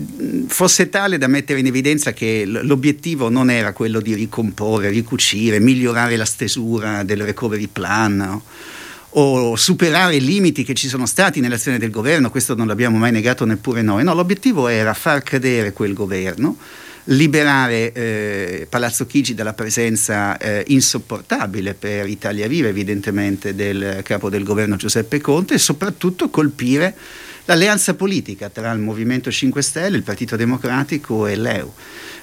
[0.47, 6.17] fosse tale da mettere in evidenza che l'obiettivo non era quello di ricomporre, ricucire, migliorare
[6.17, 8.17] la stesura del recovery plan.
[8.17, 8.43] No?
[9.15, 13.11] o superare i limiti che ci sono stati nell'azione del governo, questo non l'abbiamo mai
[13.11, 16.57] negato neppure noi, no, l'obiettivo era far cadere quel governo,
[17.05, 24.45] liberare eh, Palazzo Chigi dalla presenza eh, insopportabile per Italia Viva evidentemente del capo del
[24.45, 26.95] governo Giuseppe Conte e soprattutto colpire
[27.45, 31.73] l'alleanza politica tra il Movimento 5 Stelle, il Partito Democratico e l'EU.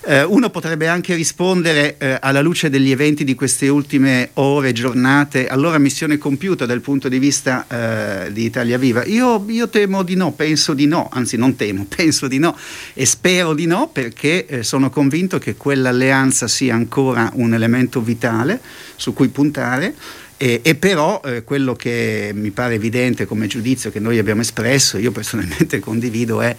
[0.09, 5.47] Eh, uno potrebbe anche rispondere eh, alla luce degli eventi di queste ultime ore, giornate,
[5.47, 9.03] allora missione compiuta dal punto di vista eh, di Italia Viva.
[9.03, 12.57] Io, io, temo di no, penso di no, anzi non temo, penso di no
[12.93, 18.61] e spero di no perché eh, sono convinto che quell'alleanza sia ancora un elemento vitale
[18.95, 19.93] su cui puntare
[20.37, 24.97] e, e però eh, quello che mi pare evidente come giudizio che noi abbiamo espresso,
[24.97, 26.55] io personalmente condivido, è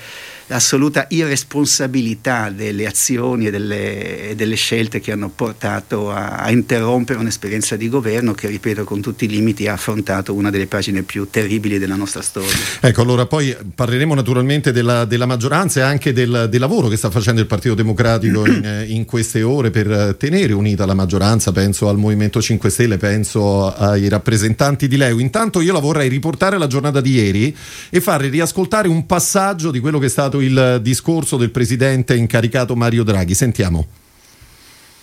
[0.49, 7.77] l'assoluta irresponsabilità delle azioni e delle, delle scelte che hanno portato a, a, interrompere un'esperienza
[7.77, 11.79] di governo che, ripeto, con tutti i limiti ha affrontato una delle pagine più terribili
[11.79, 12.57] della nostra storia.
[12.81, 17.11] Ecco, allora poi parleremo naturalmente della, della maggioranza e anche del, del, lavoro che sta
[17.11, 21.99] facendo il Partito Democratico in, in, queste ore per tenere unita la maggioranza, penso al
[21.99, 25.19] Movimento 5 Stelle, penso ai rappresentanti di Leu.
[25.19, 27.55] Intanto io la vorrei riportare alla giornata di ieri
[27.91, 32.15] e fare riascoltare un passaggio di quello che è stato ascoltato il discorso del presidente
[32.15, 33.35] incaricato Mario Draghi.
[33.35, 33.87] Sentiamo.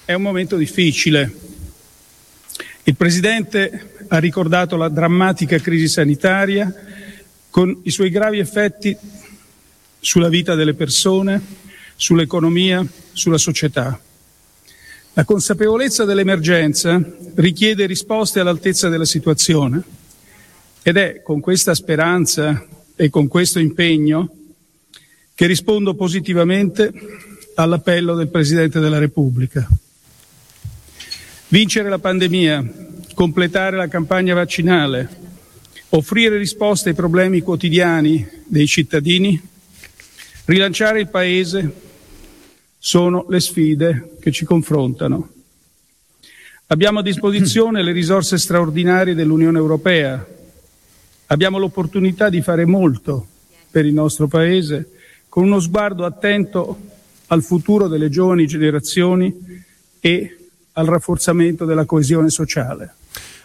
[0.05, 1.33] È un momento difficile.
[2.83, 6.73] Il presidente ha ricordato la drammatica crisi sanitaria
[7.49, 8.95] con i suoi gravi effetti
[9.99, 11.41] sulla vita delle persone,
[11.95, 13.99] sull'economia, sulla società.
[15.13, 17.01] La consapevolezza dell'emergenza
[17.35, 19.81] richiede risposte all'altezza della situazione
[20.83, 24.44] ed è con questa speranza e con questo impegno
[25.35, 26.91] che rispondo positivamente
[27.55, 29.67] all'appello del Presidente della Repubblica.
[31.49, 32.63] Vincere la pandemia,
[33.13, 35.23] completare la campagna vaccinale,
[35.89, 39.39] offrire risposte ai problemi quotidiani dei cittadini,
[40.45, 41.83] rilanciare il Paese
[42.79, 45.31] sono le sfide che ci confrontano.
[46.67, 50.25] Abbiamo a disposizione le risorse straordinarie dell'Unione Europea,
[51.27, 53.27] abbiamo l'opportunità di fare molto
[53.69, 54.91] per il nostro Paese
[55.35, 56.77] con uno sguardo attento
[57.27, 59.65] al futuro delle giovani generazioni
[59.99, 60.37] e
[60.71, 62.93] al rafforzamento della coesione sociale.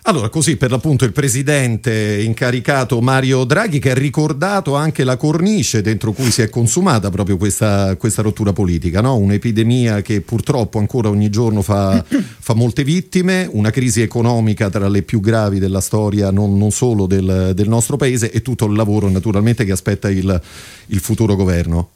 [0.05, 5.83] Allora, così per l'appunto il presidente incaricato Mario Draghi che ha ricordato anche la cornice
[5.83, 9.17] dentro cui si è consumata proprio questa, questa rottura politica, no?
[9.19, 15.03] un'epidemia che purtroppo ancora ogni giorno fa, fa, molte vittime, una crisi economica tra le
[15.03, 19.11] più gravi della storia non, non solo del, del, nostro paese e tutto il lavoro
[19.11, 20.41] naturalmente che aspetta il,
[20.87, 21.91] il futuro governo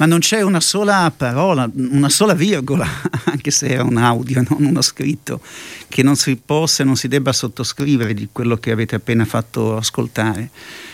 [0.00, 2.88] ma non c'è una sola parola, una sola virgola,
[3.24, 5.42] anche se era un audio, non uno scritto,
[5.88, 9.76] che non si possa e non si debba sottoscrivere di quello che avete appena fatto
[9.76, 10.48] ascoltare.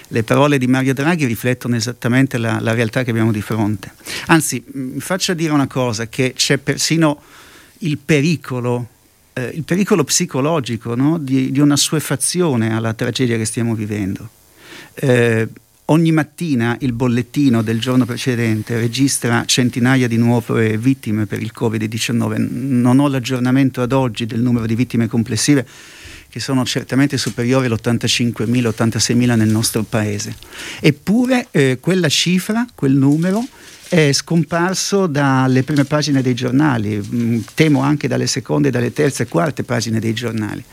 [0.08, 3.92] Le parole di Mario Draghi riflettono esattamente la, la realtà che abbiamo di fronte.
[4.26, 7.22] Anzi, mi faccia dire una cosa, che c'è persino
[7.78, 8.88] il pericolo
[9.34, 11.18] eh, il pericolo psicologico no?
[11.18, 14.30] di, di, una suefazione alla tragedia che stiamo vivendo.
[14.94, 15.46] Eh,
[15.88, 22.44] Ogni mattina il bollettino del giorno precedente registra centinaia di nuove vittime per il Covid-19.
[22.50, 25.64] Non ho l'aggiornamento ad oggi del numero di vittime complessive,
[26.28, 30.34] che sono certamente superiori all'85.000, 86.000 nel nostro paese.
[30.80, 33.46] Eppure eh, quella cifra, quel numero,
[33.88, 39.28] è scomparso dalle prime pagine dei giornali, mm, temo anche dalle seconde, dalle terze e
[39.28, 40.64] quarte pagine dei giornali.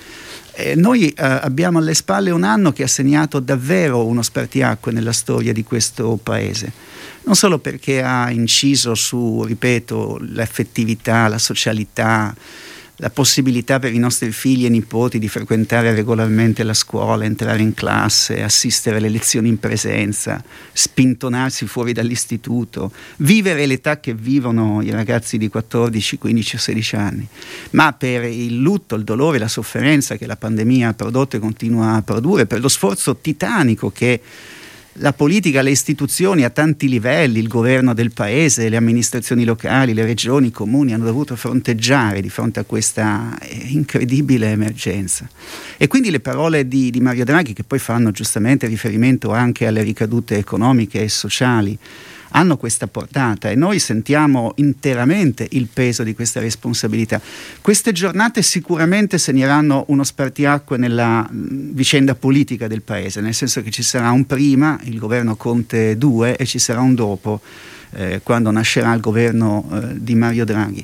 [0.56, 5.12] Eh, noi eh, abbiamo alle spalle un anno che ha segnato davvero uno spartiacque nella
[5.12, 6.72] storia di questo paese,
[7.24, 12.36] non solo perché ha inciso su, ripeto, l'affettività, la socialità,
[13.04, 17.74] la possibilità per i nostri figli e nipoti di frequentare regolarmente la scuola, entrare in
[17.74, 20.42] classe, assistere alle lezioni in presenza,
[20.72, 27.28] spintonarsi fuori dall'istituto, vivere l'età che vivono i ragazzi di 14, 15 o 16 anni,
[27.72, 31.96] ma per il lutto, il dolore, la sofferenza che la pandemia ha prodotto e continua
[31.96, 34.22] a produrre, per lo sforzo titanico che
[34.98, 40.06] la politica, le istituzioni a tanti livelli, il governo del paese, le amministrazioni locali, le
[40.06, 45.28] regioni, i comuni hanno dovuto fronteggiare di fronte a questa eh, incredibile emergenza.
[45.78, 49.82] E quindi le parole di, di Mario Draghi, che poi fanno giustamente riferimento anche alle
[49.82, 51.78] ricadute economiche e sociali,
[52.36, 57.22] hanno questa portata e noi sentiamo interamente il peso di questa responsabilità.
[57.62, 63.84] Queste giornate sicuramente segneranno uno spartiacque nella vicenda politica del Paese, nel senso che ci
[63.84, 67.42] sarà un prima, il governo Conte 2, e ci sarà un dopo
[67.96, 70.84] eh, quando nascerà il governo eh, di Mario Draghi.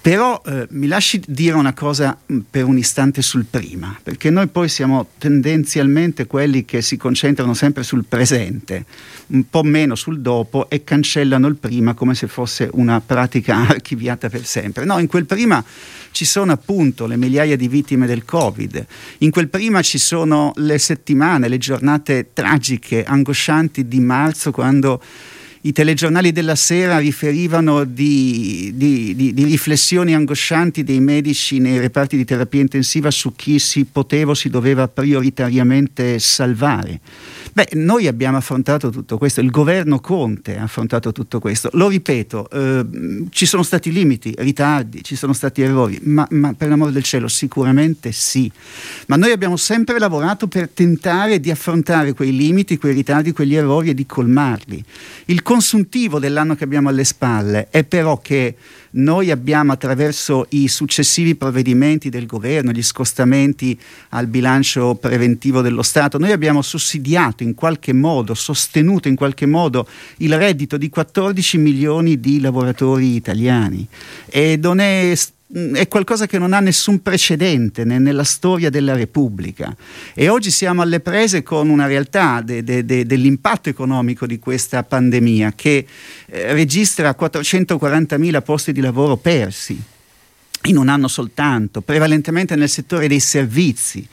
[0.00, 4.48] Però eh, mi lasci dire una cosa mh, per un istante sul prima, perché noi
[4.48, 8.84] poi siamo tendenzialmente quelli che si concentrano sempre sul presente,
[9.28, 14.28] un po' meno sul dopo e cancellano il prima come se fosse una pratica archiviata
[14.28, 14.84] per sempre.
[14.84, 15.64] No, in quel prima
[16.12, 18.86] ci sono appunto le migliaia di vittime del Covid,
[19.18, 25.00] in quel prima ci sono le settimane, le giornate tragiche, angoscianti di marzo quando
[25.62, 32.16] i telegiornali della sera riferivano di, di, di, di, riflessioni angoscianti dei medici nei reparti
[32.16, 37.00] di terapia intensiva su chi si poteva o si doveva prioritariamente salvare.
[37.52, 41.68] Beh, noi abbiamo affrontato tutto questo, il governo Conte ha affrontato tutto questo.
[41.72, 42.86] Lo ripeto, eh,
[43.30, 47.28] ci sono stati limiti, ritardi, ci sono stati errori, ma, ma per l'amore del cielo
[47.28, 48.50] sicuramente sì.
[49.06, 53.90] Ma noi abbiamo sempre lavorato per tentare di affrontare quei limiti, quei ritardi, quegli errori
[53.90, 54.84] e di colmarli.
[55.26, 58.54] Il consuntivo dell'anno che abbiamo alle spalle è però che
[58.92, 63.78] noi abbiamo attraverso i successivi provvedimenti del governo, gli scostamenti
[64.10, 69.86] al bilancio preventivo dello Stato, noi abbiamo sussidiato in qualche modo, sostenuto in qualche modo
[70.18, 73.86] il reddito di 14 milioni di lavoratori italiani.
[74.26, 75.14] E non è
[75.72, 79.74] è qualcosa che non ha nessun precedente nella storia della Repubblica.
[80.14, 84.84] E oggi siamo alle prese con una realtà de, de, de, dell'impatto economico di questa
[84.84, 85.84] pandemia che
[86.26, 89.80] eh, registra 440.000 posti di lavoro persi
[90.64, 94.06] in un anno soltanto, prevalentemente nel settore dei servizi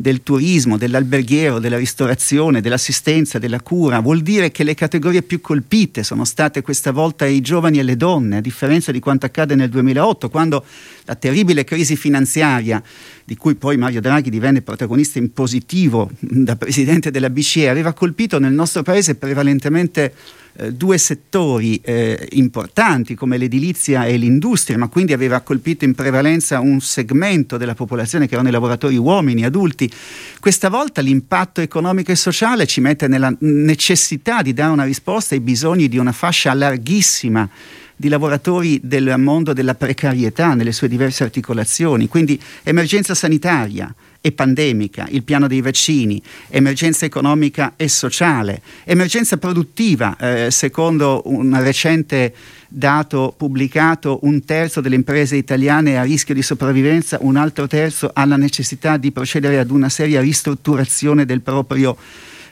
[0.00, 6.04] del turismo, dell'alberghiero, della ristorazione, dell'assistenza, della cura, vuol dire che le categorie più colpite
[6.04, 9.68] sono state questa volta i giovani e le donne, a differenza di quanto accade nel
[9.68, 10.64] 2008, quando
[11.02, 12.80] la terribile crisi finanziaria,
[13.24, 18.38] di cui poi Mario Draghi divenne protagonista in positivo da presidente della BCE, aveva colpito
[18.38, 20.14] nel nostro paese prevalentemente
[20.60, 26.58] eh, due settori eh, importanti come l'edilizia e l'industria, ma quindi aveva colpito in prevalenza
[26.58, 29.88] un segmento della popolazione che erano i lavoratori uomini, adulti.
[30.40, 35.40] Questa volta l'impatto economico e sociale ci mette nella necessità di dare una risposta ai
[35.40, 37.48] bisogni di una fascia larghissima
[37.94, 45.06] di lavoratori del mondo della precarietà nelle sue diverse articolazioni, quindi emergenza sanitaria, e pandemica,
[45.10, 52.34] il piano dei vaccini, emergenza economica e sociale, emergenza produttiva, eh, secondo un recente
[52.68, 58.10] dato pubblicato, un terzo delle imprese italiane è a rischio di sopravvivenza, un altro terzo
[58.12, 61.96] ha la necessità di procedere ad una seria ristrutturazione del proprio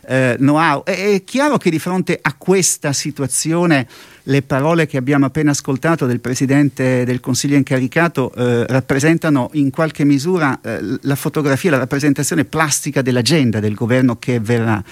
[0.06, 0.84] eh, know-how.
[0.84, 3.86] È, è chiaro che di fronte a questa situazione
[4.28, 10.04] le parole che abbiamo appena ascoltato del Presidente del Consiglio incaricato eh, rappresentano in qualche
[10.04, 14.82] misura eh, la fotografia, la rappresentazione plastica dell'agenda del governo che verrà.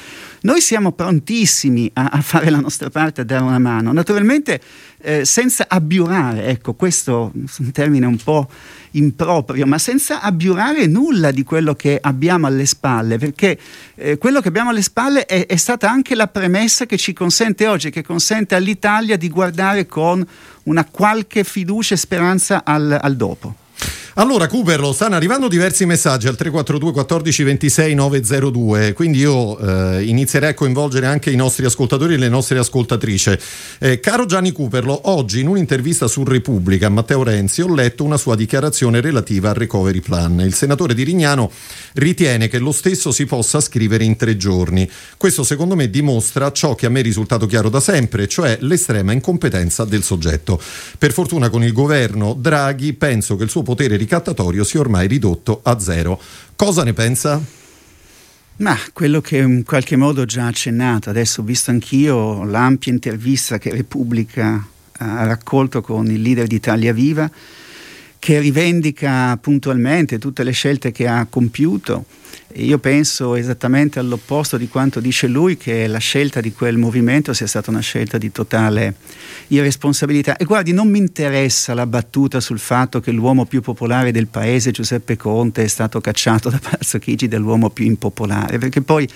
[0.43, 4.61] Noi siamo prontissimi a, a fare la nostra parte, a dare una mano, naturalmente
[4.99, 8.49] eh, senza abbiurare, ecco questo è un termine un po'
[8.95, 13.59] improprio, ma senza abbiurare nulla di quello che abbiamo alle spalle, perché
[13.95, 17.67] eh, quello che abbiamo alle spalle è, è, stata anche la premessa che ci consente
[17.67, 20.27] oggi, che consente all'Italia di guardare con
[20.65, 23.63] una qualche fiducia e speranza al, al dopo.
[24.17, 30.51] Allora, Cooperlo, stanno arrivando diversi messaggi al 342 14 26 902, quindi io eh, inizierei
[30.51, 33.37] a coinvolgere anche i nostri ascoltatori e le nostre ascoltatrici.
[33.81, 38.17] Eh, caro Gianni Cooperlo, oggi in un'intervista su Repubblica a Matteo Renzi ho letto una
[38.17, 40.39] sua dichiarazione relativa al recovery plan.
[40.39, 41.51] Il senatore di Rignano
[41.95, 44.89] ritiene che lo stesso si possa scrivere in tre giorni.
[45.17, 49.11] Questo secondo me dimostra ciò che a me è risultato chiaro da sempre, cioè l'estrema
[49.11, 50.61] incompetenza del soggetto.
[50.97, 55.61] Per fortuna con il governo Draghi penso che il suo potere ricattatorio sia ormai ridotto
[55.63, 56.21] a zero.
[56.55, 57.43] Cosa ne pensa?
[58.57, 63.59] Ma quello che in qualche modo ho già accennato, adesso ho visto anch'io l'ampia intervista
[63.59, 64.65] che Repubblica
[64.99, 67.29] ha raccolto con il leader di Italia Viva,
[68.25, 72.07] che rivendica puntualmente tutte le scelte che ha compiuto
[72.55, 77.47] io penso esattamente all'opposto di quanto dice lui, che la scelta di quel movimento sia
[77.47, 78.95] stata una scelta di totale
[79.49, 80.37] irresponsabilità.
[80.37, 84.71] E guardi, non mi interessa la battuta sul fatto che l'uomo più popolare del paese,
[84.71, 89.07] Giuseppe Conte, è stato cacciato da Palazzo Chigi dell'uomo più impopolare, perché poi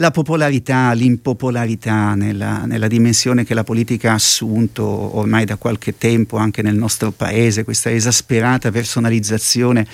[0.00, 6.38] la popolarità, l'impopolarità nella, nella, dimensione che la politica ha assunto ormai da qualche tempo
[6.38, 9.86] anche nel nostro paese, questa esasperata personalizzazione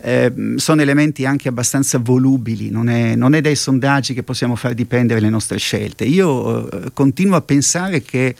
[0.00, 4.72] eh, sono elementi anche abbastanza volubili, non è, non è, dai sondaggi che possiamo far
[4.72, 6.04] dipendere le nostre scelte.
[6.04, 8.34] Io eh, continuo a pensare che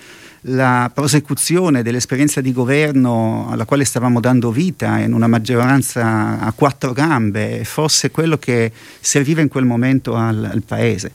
[0.47, 6.93] la prosecuzione dell'esperienza di governo alla quale stavamo dando vita in una maggioranza a quattro
[6.93, 8.71] gambe fosse quello che
[9.01, 11.13] serviva in quel momento al, al Paese.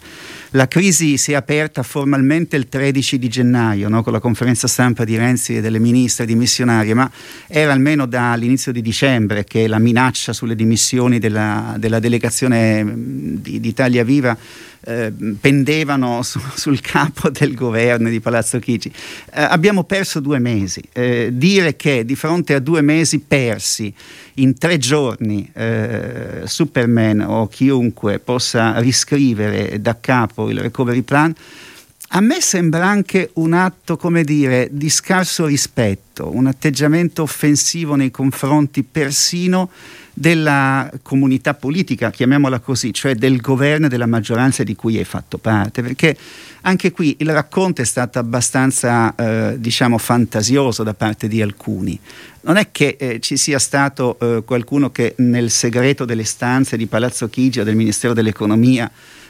[0.53, 4.01] La crisi si è aperta formalmente il 13 di gennaio no?
[4.01, 7.09] con la conferenza stampa di Renzi e delle ministre dimissionarie, ma
[7.45, 13.67] era almeno dall'inizio di dicembre che la minaccia sulle dimissioni della, della delegazione di, di
[13.67, 14.35] Italia Viva
[14.81, 18.91] eh, pendevano su, sul capo del governo di Palazzo Chigi.
[19.33, 20.81] Eh, abbiamo perso due mesi.
[20.93, 23.93] Eh, dire che di fronte a due mesi persi
[24.35, 31.35] in tre giorni eh, Superman o chiunque possa riscrivere da capo il recovery plan
[32.11, 38.09] a me sembra anche un atto, come dire, di scarso rispetto, un atteggiamento offensivo nei
[38.09, 39.69] confronti persino
[40.11, 45.37] della comunità politica, chiamiamola così, cioè del governo e della maggioranza di cui hai fatto
[45.37, 46.17] parte, perché
[46.61, 51.97] anche qui il racconto è stato abbastanza, eh, diciamo, fantasioso da parte di alcuni.
[52.41, 56.87] Non è che eh, ci sia stato eh, qualcuno che nel segreto delle stanze di
[56.87, 58.89] Palazzo Chigi o del Ministero dell'Economia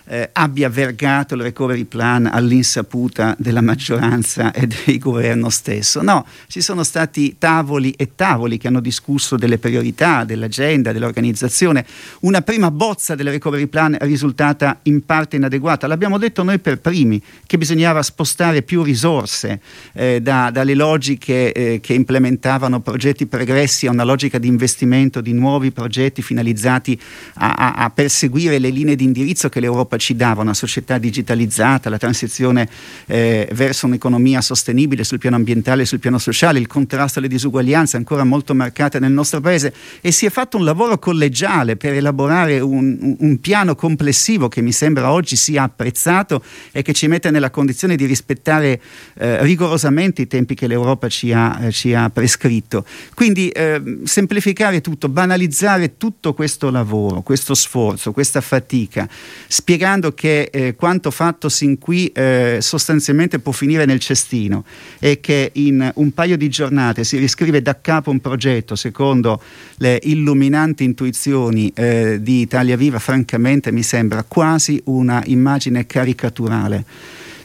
[0.09, 6.01] eh, abbia vergato il recovery plan all'insaputa della maggioranza e del governo stesso.
[6.01, 11.85] No, ci sono stati tavoli e tavoli che hanno discusso delle priorità, dell'agenda, dell'organizzazione.
[12.21, 15.85] Una prima bozza del recovery plan è risultata in parte inadeguata.
[15.85, 19.61] L'abbiamo detto noi per primi che bisognava spostare più risorse
[19.93, 25.33] eh, da, dalle logiche eh, che implementavano progetti pregressi a una logica di investimento di
[25.33, 26.99] nuovi progetti finalizzati
[27.35, 31.89] a, a, a perseguire le linee di indirizzo che l'Europa ci dava una società digitalizzata,
[31.89, 32.67] la transizione
[33.05, 37.97] eh, verso un'economia sostenibile sul piano ambientale e sul piano sociale, il contrasto alle disuguaglianze
[37.97, 42.59] ancora molto marcate nel nostro paese e si è fatto un lavoro collegiale per elaborare
[42.59, 46.41] un, un piano complessivo che mi sembra oggi sia apprezzato
[46.71, 48.79] e che ci mette nella condizione di rispettare
[49.15, 52.85] eh, rigorosamente i tempi che l'Europa ci ha, eh, ci ha prescritto.
[53.13, 59.07] Quindi eh, semplificare tutto, banalizzare tutto questo lavoro, questo sforzo, questa fatica,
[59.47, 64.65] spiegare spiegando che eh, quanto fatto sin qui eh, sostanzialmente può finire nel cestino
[64.99, 69.41] e che in un paio di giornate si riscrive da capo un progetto secondo
[69.77, 76.83] le illuminanti intuizioni eh, di Italia Viva, francamente mi sembra quasi una immagine caricaturale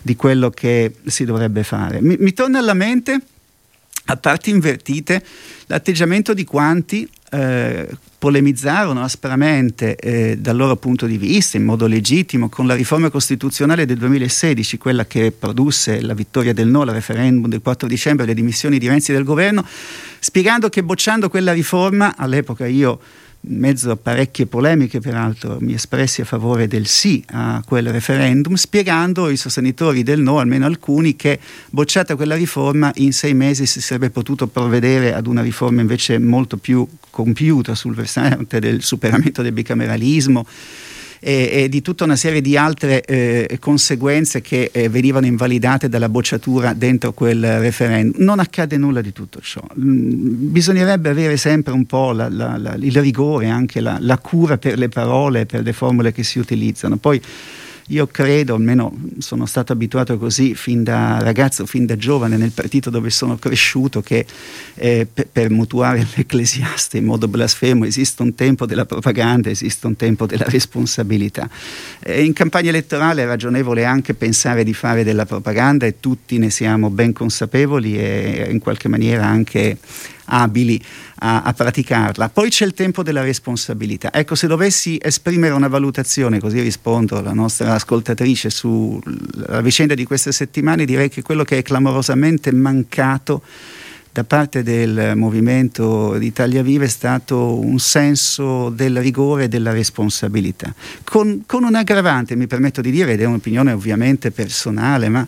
[0.02, 2.02] di quello che si dovrebbe fare.
[2.02, 3.16] Mi, mi torna alla mente,
[4.06, 5.22] a parti invertite,
[5.66, 12.48] l'atteggiamento di quanti eh, polemizzarono aspramente eh, dal loro punto di vista, in modo legittimo,
[12.48, 17.50] con la riforma costituzionale del 2016, quella che produsse la vittoria del no al referendum
[17.50, 19.66] del 4 dicembre, le dimissioni di Renzi del governo,
[20.20, 23.00] spiegando che bocciando quella riforma, all'epoca io
[23.46, 28.54] in mezzo a parecchie polemiche peraltro mi espressi a favore del sì a quel referendum,
[28.54, 31.38] spiegando ai sostenitori del no, almeno alcuni, che
[31.70, 36.56] bocciata quella riforma in sei mesi si sarebbe potuto provvedere ad una riforma invece molto
[36.56, 40.46] più compiuta sul versante del superamento del bicameralismo
[41.26, 46.10] e, e di tutta una serie di altre eh, conseguenze che eh, venivano invalidate dalla
[46.10, 48.22] bocciatura dentro quel referendum.
[48.22, 49.62] Non accade nulla di tutto ciò.
[49.80, 54.76] Mm, bisognerebbe avere sempre un po' la, la, la, il rigore, anche la, cura per
[54.76, 56.98] le parole, per le formule che si utilizzano.
[56.98, 57.20] Poi
[57.88, 62.88] io credo, almeno sono stato abituato così fin da ragazzo, fin da giovane nel partito
[62.88, 64.24] dove sono cresciuto, che
[64.74, 69.96] eh, per, per mutuare l'ecclesiaste in modo blasfemo esiste un tempo della propaganda, esiste un
[69.96, 71.48] tempo della responsabilità.
[72.00, 76.48] Eh, in campagna elettorale è ragionevole anche pensare di fare della propaganda e tutti ne
[76.48, 79.76] siamo ben consapevoli e in qualche maniera anche
[80.26, 80.80] abili
[81.16, 82.28] a, a, praticarla.
[82.28, 84.12] Poi c'è il tempo della responsabilità.
[84.12, 90.32] Ecco, se dovessi esprimere una valutazione, così rispondo alla nostra ascoltatrice sulla vicenda di queste
[90.32, 93.42] settimane, direi che quello che è clamorosamente mancato
[94.14, 99.72] da parte del movimento di Italia Viva è stato un senso del rigore e della
[99.72, 100.72] responsabilità,
[101.02, 105.26] con, con un aggravante, mi permetto di dire, ed è un'opinione ovviamente personale, ma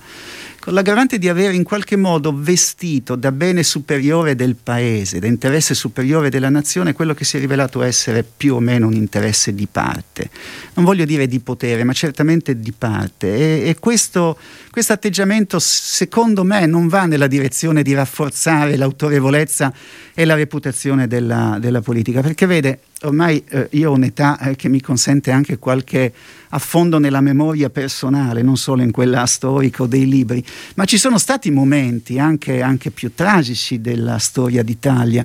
[0.66, 5.74] con l'aggravante di aver in qualche modo vestito da bene superiore del paese, da interesse
[5.74, 9.68] superiore della nazione, quello che si è rivelato essere più o meno un interesse di
[9.70, 10.28] parte.
[10.74, 13.62] Non voglio dire di potere, ma certamente di parte.
[13.62, 14.36] E, e questo
[14.88, 19.72] atteggiamento, secondo me, non va nella direzione di rafforzare l'autorevolezza
[20.14, 24.68] e la reputazione della, della politica, perché vede, ormai eh, io ho un'età eh, che
[24.68, 26.12] mi consente anche qualche
[26.50, 30.44] affondo nella memoria personale, non solo in quella storica o dei libri,
[30.74, 35.24] ma ci sono stati momenti anche, anche più tragici della storia d'Italia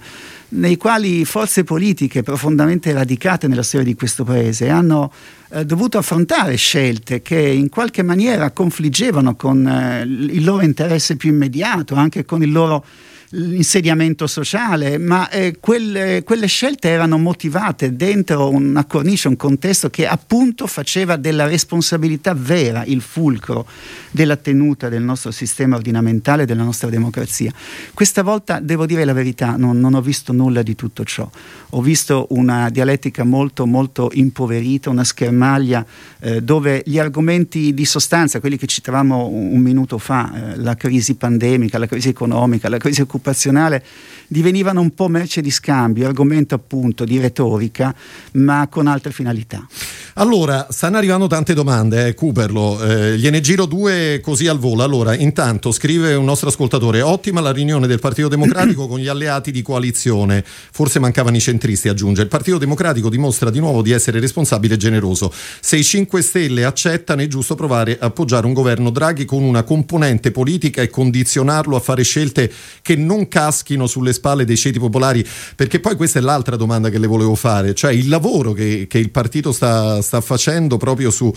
[0.53, 5.11] nei quali forze politiche profondamente radicate nella storia di questo paese hanno
[5.51, 11.29] eh, dovuto affrontare scelte che in qualche maniera confliggevano con eh, il loro interesse più
[11.29, 12.83] immediato, anche con il loro
[13.31, 20.05] l'insediamento sociale, ma eh, quelle, quelle, scelte erano motivate dentro una cornice, un contesto che
[20.05, 23.67] appunto faceva della responsabilità vera il fulcro
[24.11, 27.53] della tenuta del nostro sistema ordinamentale, della nostra democrazia.
[27.93, 31.29] Questa volta, devo dire la verità, non, non ho visto nulla di tutto ciò.
[31.69, 35.85] Ho visto una dialettica molto, molto impoverita, una schermaglia
[36.19, 40.75] eh, dove gli argomenti di sostanza, quelli che citavamo un, un minuto fa, eh, la
[40.75, 43.83] crisi pandemica, la crisi economica, la crisi occupazionale, occupazionale
[44.31, 47.93] divenivano un po' merce di scambio, argomento appunto di retorica,
[48.33, 49.67] ma con altre finalità.
[50.15, 54.83] Allora, stanno arrivando tante domande, eh, Cooperlo, eh, gliene giro due così al volo.
[54.83, 59.51] Allora, intanto scrive un nostro ascoltatore, ottima la riunione del Partito Democratico con gli alleati
[59.51, 62.21] di coalizione, forse mancavano i centristi, aggiunge.
[62.21, 65.33] Il Partito Democratico dimostra di nuovo di essere responsabile e generoso.
[65.59, 69.63] Se i 5 Stelle accettano è giusto provare a appoggiare un governo Draghi con una
[69.63, 72.49] componente politica e condizionarlo a fare scelte
[72.81, 76.97] che non caschino sulle spalle dei ceti popolari, perché poi questa è l'altra domanda che
[76.97, 81.31] le volevo fare, cioè il lavoro che, che il partito sta sta facendo proprio su,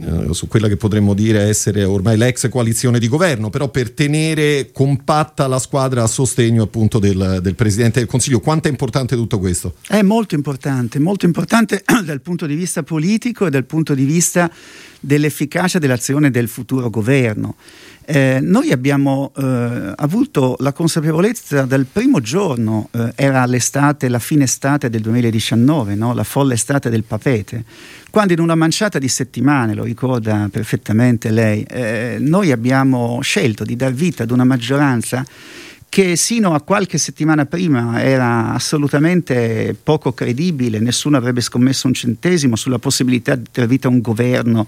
[0.00, 4.70] eh, su, quella che potremmo dire essere ormai l'ex coalizione di governo, però per tenere
[4.72, 8.40] compatta la squadra a sostegno appunto del, del Presidente del Consiglio.
[8.40, 9.74] Quanto è importante tutto questo?
[9.86, 14.50] È molto importante, molto importante dal punto di vista politico e dal punto di vista
[15.00, 17.56] dell'efficacia dell'azione del futuro governo.
[18.10, 24.44] Eh, noi abbiamo eh, avuto la consapevolezza dal primo giorno, eh, era l'estate, la fine
[24.44, 26.14] estate del 2019, no?
[26.14, 27.64] la folle estate del papete,
[28.08, 33.76] quando in una manciata di settimane, lo ricorda perfettamente lei, eh, noi abbiamo scelto di
[33.76, 35.22] dar vita ad una maggioranza
[35.90, 42.56] che sino a qualche settimana prima era assolutamente poco credibile, nessuno avrebbe scommesso un centesimo
[42.56, 44.66] sulla possibilità di dar vita a un governo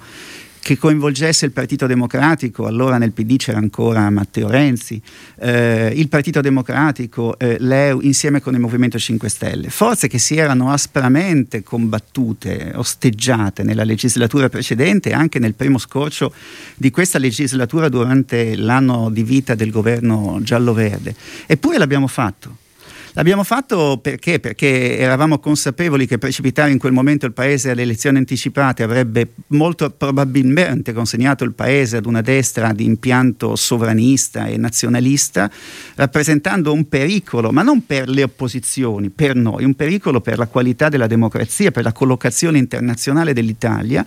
[0.63, 5.01] che coinvolgesse il Partito Democratico, allora nel PD c'era ancora Matteo Renzi,
[5.41, 10.37] eh, il Partito Democratico, eh, l'EU insieme con il Movimento 5 Stelle, forze che si
[10.37, 16.33] erano aspramente combattute, osteggiate nella legislatura precedente e anche nel primo scorcio
[16.77, 21.15] di questa legislatura durante l'anno di vita del governo giallo-verde.
[21.47, 22.69] Eppure l'abbiamo fatto.
[23.15, 24.39] L'abbiamo fatto perché?
[24.39, 29.91] Perché eravamo consapevoli che precipitare in quel momento il paese alle elezioni anticipate avrebbe molto
[29.91, 35.51] probabilmente consegnato il paese ad una destra di impianto sovranista e nazionalista,
[35.97, 40.89] rappresentando un pericolo, ma non per le opposizioni, per noi, un pericolo per la qualità
[40.89, 44.07] della democrazia, per la collocazione internazionale dell'Italia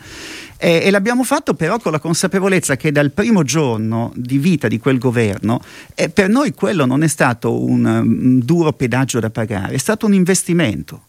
[0.57, 4.79] e, e, l'abbiamo fatto però con la consapevolezza che dal primo giorno di vita di
[4.79, 5.59] quel governo
[5.95, 10.05] eh, per noi quello non è stato un, un duro pedaggio da pagare, è stato
[10.05, 11.03] un investimento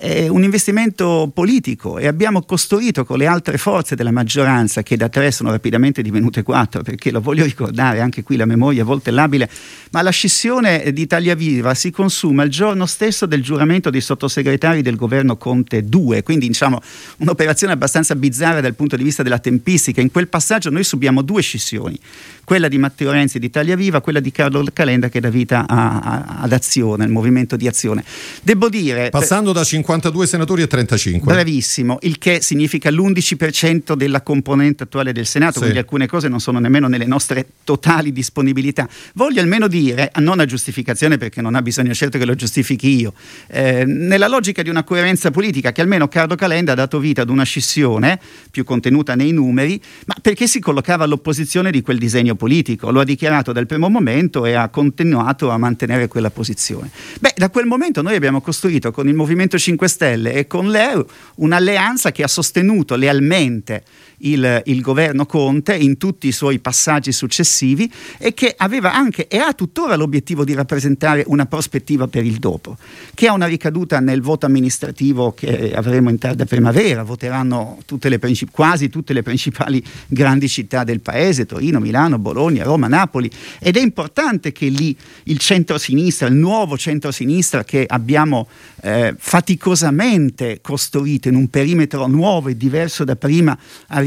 [0.00, 5.08] eh, un investimento politico e abbiamo costruito con le altre forze della maggioranza, che da
[5.08, 9.10] tre sono rapidamente divenute quattro, perché lo voglio ricordare, anche qui la memoria a volte
[9.10, 9.48] è labile,
[9.90, 14.80] ma la scissione di Italia Viva si consuma il giorno stesso del giuramento dei sottosegretari
[14.80, 16.80] del governo Conte 2, quindi diciamo
[17.18, 20.00] un'operazione abbastanza bizzarra dal punto di vista della tempistica.
[20.00, 21.98] In quel passaggio noi subiamo due scissioni,
[22.44, 25.98] quella di Matteo Renzi di Italia Viva, quella di Carlo Calenda che dà vita a,
[25.98, 28.02] a, ad Azione, il movimento di Azione.
[28.42, 29.10] Devo dire...
[29.10, 31.32] Passando da 50 52 senatori e 35.
[31.32, 35.58] Bravissimo, il che significa l'11% della componente attuale del Senato, sì.
[35.60, 38.88] quindi alcune cose non sono nemmeno nelle nostre totali disponibilità.
[39.14, 43.14] Voglio almeno dire, non a giustificazione perché non ha bisogno certo che lo giustifichi io,
[43.48, 47.28] eh, nella logica di una coerenza politica che almeno Carlo Calenda ha dato vita ad
[47.28, 52.92] una scissione più contenuta nei numeri, ma perché si collocava all'opposizione di quel disegno politico,
[52.92, 56.90] lo ha dichiarato dal primo momento e ha continuato a mantenere quella posizione.
[57.18, 61.04] Beh, da quel momento noi abbiamo costruito con il Movimento 5 Stelle e con l'EU
[61.36, 63.84] un'alleanza che ha sostenuto lealmente
[64.20, 69.38] il, il, governo Conte in tutti i suoi passaggi successivi e che aveva anche e
[69.38, 72.76] ha tuttora l'obiettivo di rappresentare una prospettiva per il dopo,
[73.14, 78.52] che ha una ricaduta nel voto amministrativo che avremo in tarda primavera, voteranno tutte princip-
[78.52, 83.80] quasi tutte le principali grandi città del paese, Torino, Milano, Bologna, Roma, Napoli, ed è
[83.80, 88.48] importante che lì il centro-sinistra, il nuovo centro-sinistra che abbiamo
[88.82, 93.56] eh, faticosamente costruito in un perimetro nuovo e diverso da prima,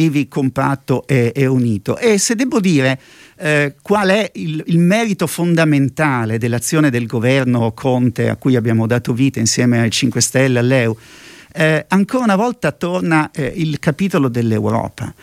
[0.04, 1.98] arrivi compatto e, e unito.
[1.98, 3.00] E se devo dire
[3.38, 9.14] eh, qual è il, il, merito fondamentale dell'azione del governo Conte a cui abbiamo dato
[9.14, 10.96] vita insieme ai 5 Stelle, all'EU,
[11.56, 15.14] eh, ancora una volta torna eh, il capitolo dell'Europa.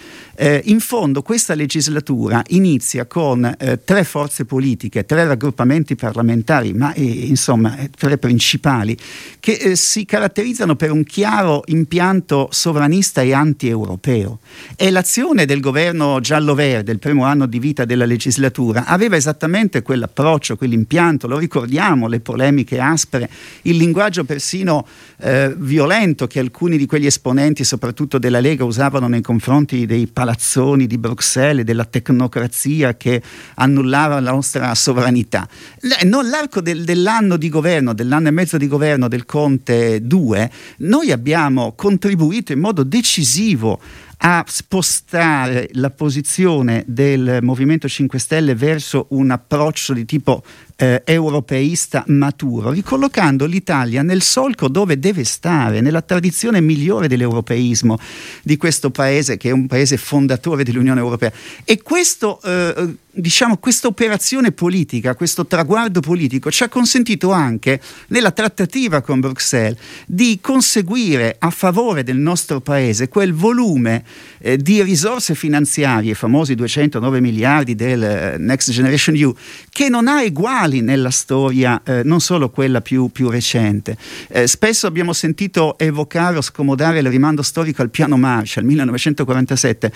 [0.42, 6.94] Eh, in fondo questa legislatura inizia con eh, tre forze politiche, tre raggruppamenti parlamentari, ma
[6.94, 8.96] eh, insomma eh, tre principali,
[9.38, 14.38] che eh, si caratterizzano per un chiaro impianto sovranista e anti-europeo.
[14.76, 20.56] E l'azione del governo giallo-verde, il primo anno di vita della legislatura, aveva esattamente quell'approccio,
[20.56, 23.28] quell'impianto, lo ricordiamo, le polemiche aspre,
[23.64, 24.86] il linguaggio persino
[25.18, 30.28] eh, violento che alcuni di quegli esponenti, soprattutto della Lega, usavano nei confronti dei parlamentari
[30.30, 33.20] palazzoni di Bruxelles, della tecnocrazia che
[33.56, 35.48] annullava la nostra sovranità.
[35.80, 41.72] L'arco del, dell'anno di governo, dell'anno e mezzo di governo del Conte 2, noi abbiamo
[41.72, 43.80] contribuito in modo decisivo
[44.22, 50.42] a spostare la posizione del Movimento 5 Stelle verso un approccio di tipo
[50.80, 57.98] eh, europeista maturo, ricollocando l'Italia nel solco dove deve stare, nella tradizione migliore dell'europeismo
[58.42, 61.30] di questo paese che è un paese fondatore dell'Unione Europea.
[61.64, 68.30] E questo eh, diciamo, questa operazione politica, questo traguardo politico ci ha consentito anche nella
[68.30, 74.04] trattativa con Bruxelles di conseguire a favore del nostro paese quel volume
[74.38, 79.34] eh, di risorse finanziarie, i famosi 209 miliardi del eh, Next Generation EU,
[79.68, 83.96] che non ha eguali nella storia, eh, non solo quella più, più recente.
[84.28, 89.92] Eh, spesso abbiamo sentito evocare o scomodare il rimando storico al piano Marshall 1947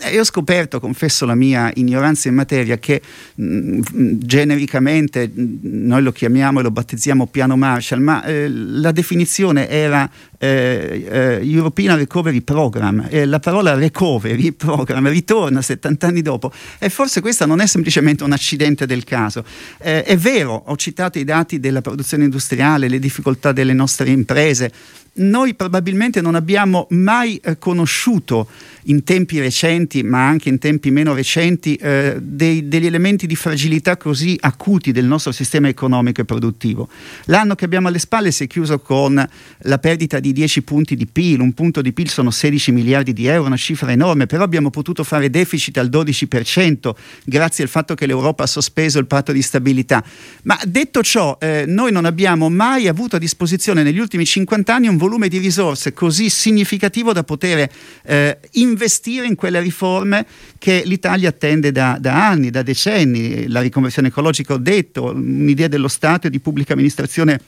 [0.00, 3.00] e ho scoperto, confesso la mia ignoranza in materia, che
[3.34, 8.92] mh, mm, genericamente mm, noi lo chiamiamo e lo battezziamo piano Marshall, ma eh, la
[8.92, 10.08] definizione era
[10.38, 13.06] eh, eh, European Recovery Program.
[13.10, 18.24] Eh, la parola recovery program ritorna 70 anni dopo e forse questa non è semplicemente
[18.24, 19.44] un accidente del caso.
[19.78, 24.72] Eh, è vero, ho citato i dati della produzione industriale, le difficoltà delle nostre imprese,
[25.18, 28.48] noi probabilmente non abbiamo mai eh, conosciuto
[28.84, 33.96] in tempi recenti, ma anche in tempi meno recenti, eh, dei, degli elementi di fragilità
[33.96, 36.88] così acuti del nostro sistema economico e produttivo.
[37.26, 39.28] L'anno che abbiamo alle spalle si è chiuso con
[39.62, 43.26] la perdita di 10 punti di PIL, un punto di PIL sono 16 miliardi di
[43.26, 46.94] euro, una cifra enorme, però abbiamo potuto fare deficit al 12%
[47.24, 50.02] grazie al fatto che l'Europa ha sospeso il patto di stabilità.
[50.44, 54.88] Ma detto ciò, eh, noi non abbiamo mai avuto a disposizione negli ultimi 50 anni
[54.88, 57.68] un volume di risorse così significativo da poter
[58.02, 60.26] eh, investire in quelle riforme
[60.58, 63.48] che l'Italia attende da, da, anni, da decenni.
[63.48, 67.40] La riconversione ecologica, ho detto, un'idea dello Stato e di pubblica amministrazione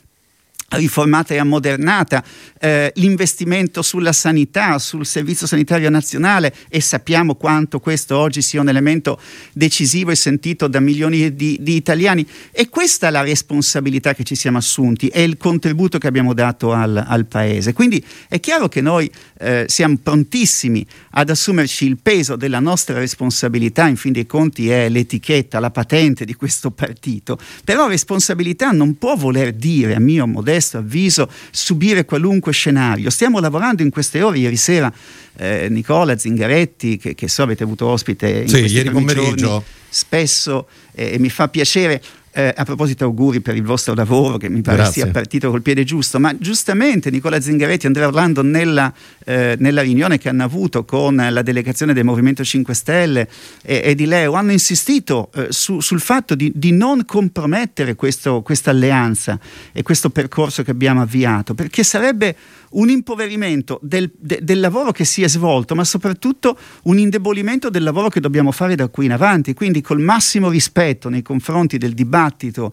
[0.71, 2.23] riformata e ammodernata,
[2.61, 8.69] eh, l'investimento sulla sanità, sul servizio sanitario nazionale e sappiamo quanto questo oggi sia un
[8.69, 9.21] elemento
[9.53, 12.27] decisivo e sentito da milioni di, di italiani.
[12.53, 16.73] E questa è la responsabilità che ci siamo assunti, è il contributo che abbiamo dato
[16.73, 17.73] al, al Paese.
[17.73, 23.87] Quindi è chiaro che noi eh, siamo prontissimi ad assumerci il peso della nostra responsabilità,
[23.87, 29.17] in fin dei conti è l'etichetta, la patente di questo partito, però responsabilità non può
[29.17, 33.11] voler dire, a mio modesto, modesto avviso, subire qualunque scenario.
[33.11, 34.93] Stiamo lavorando in queste ore, ieri sera
[35.37, 39.35] eh, Nicola Zingaretti, che, che, so avete avuto ospite in sì, ieri pomeriggio.
[39.35, 42.01] Giorni, spesso eh, e mi fa piacere
[42.33, 45.03] eh, a proposito, auguri per il vostro lavoro, che mi pare Grazie.
[45.03, 46.21] sia partito col piede giusto.
[46.21, 48.93] Ma giustamente Nicola Zingaretti e Andrea Orlando, nella,
[49.25, 53.29] eh, nella, riunione che hanno avuto con la delegazione del Movimento 5 Stelle
[53.63, 58.71] e, e di Leo, hanno insistito eh, su, sul fatto di, di non compromettere questa
[58.71, 59.39] alleanza
[59.73, 62.37] e questo percorso che abbiamo avviato, perché sarebbe
[62.71, 67.83] un impoverimento del, de, del, lavoro che si è svolto, ma soprattutto un indebolimento del
[67.83, 69.55] lavoro che dobbiamo fare da qui in avanti.
[69.55, 72.73] Quindi col massimo rispetto nei confronti del dibattito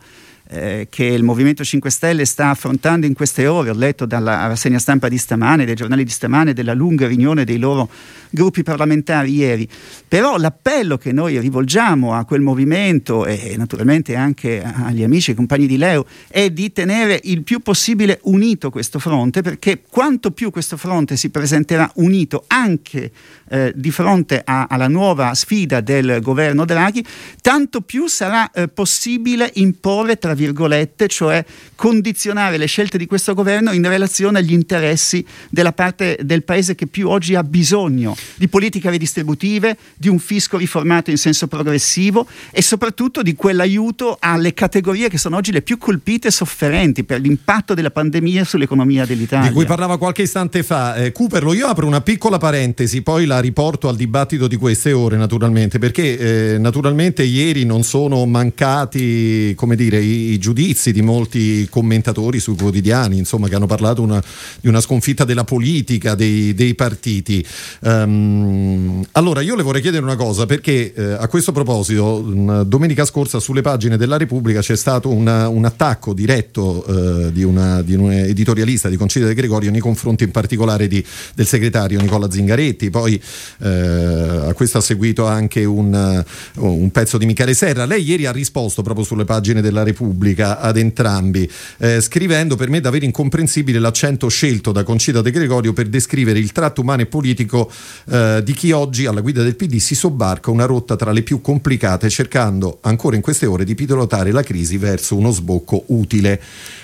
[0.49, 4.79] eh, che il Movimento 5 Stelle sta affrontando in queste ore, ho letto dalla rassegna
[4.79, 7.89] stampa di stamane, dai giornali di stamane, della lunga riunione dei loro
[8.29, 9.67] gruppi parlamentari ieri.
[10.07, 15.67] Però l'appello che noi rivolgiamo a quel movimento e naturalmente anche agli amici e compagni
[15.67, 20.77] di Leo è di tenere il più possibile unito questo fronte, perché quanto più questo
[20.77, 23.11] fronte si presenterà unito anche
[23.49, 27.05] eh, di fronte a, alla nuova sfida del governo Draghi,
[27.41, 31.43] tanto più sarà eh, possibile imporre, tra virgolette, cioè
[31.75, 36.87] condizionare le scelte di questo governo in relazione agli interessi della parte del paese che
[36.87, 42.61] più oggi ha bisogno di politiche redistributive, di un fisco riformato in senso progressivo e
[42.61, 47.73] soprattutto di quell'aiuto alle categorie che sono oggi le più colpite e sofferenti per l'impatto
[47.73, 49.49] della pandemia sull'economia dell'Italia.
[49.49, 50.95] Di cui parlava qualche istante fa.
[50.95, 55.17] Eh, Cooperlo, io apro una piccola parentesi, poi la riporto al dibattito di queste ore
[55.17, 61.67] naturalmente, perché eh, naturalmente ieri non sono mancati come dire, i, i, giudizi di molti
[61.69, 64.21] commentatori sui quotidiani, insomma, che hanno parlato una,
[64.59, 67.45] di una sconfitta della politica, dei, dei partiti.
[67.81, 73.39] Um, allora, io le vorrei chiedere una cosa, perché eh, a questo proposito, domenica scorsa
[73.39, 78.11] sulle pagine della Repubblica c'è stato una, un attacco diretto eh, di, una, di, un
[78.11, 81.03] editorialista di Concilio De Gregorio nei confronti in particolare di,
[81.35, 83.21] del segretario Nicola Zingaretti, poi
[83.63, 86.23] eh, a questo ha seguito anche un,
[86.55, 87.85] un, pezzo di Michele Serra.
[87.85, 92.79] Lei ieri ha risposto proprio sulle pagine della Repubblica ad entrambi, eh, scrivendo per me
[92.79, 97.71] davvero incomprensibile l'accento scelto da Concilio De Gregorio per descrivere il tratto umano e politico
[98.09, 101.41] eh, di chi oggi alla guida del PD si sobbarca una rotta tra le più
[101.41, 106.41] complicate cercando ancora in queste ore di pilotare la crisi verso uno sbocco utile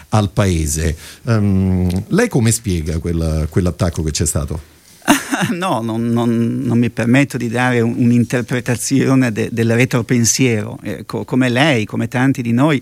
[0.10, 0.95] al paese.
[1.23, 4.72] Um, lei come spiega quella, quell'attacco che c'è stato?
[5.51, 10.77] no, non, non, non, mi permetto di dare un, un'interpretazione de, del retropensiero.
[10.81, 12.81] Eh, co, come lei, come tanti di noi,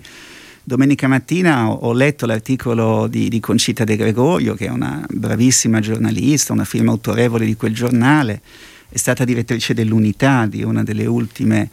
[0.64, 5.80] domenica mattina ho, ho letto l'articolo di, di, Concita De Gregorio, che è una bravissima
[5.80, 8.42] giornalista, una firma autorevole di quel giornale,
[8.90, 11.70] è stata direttrice dell'Unità, di una delle ultime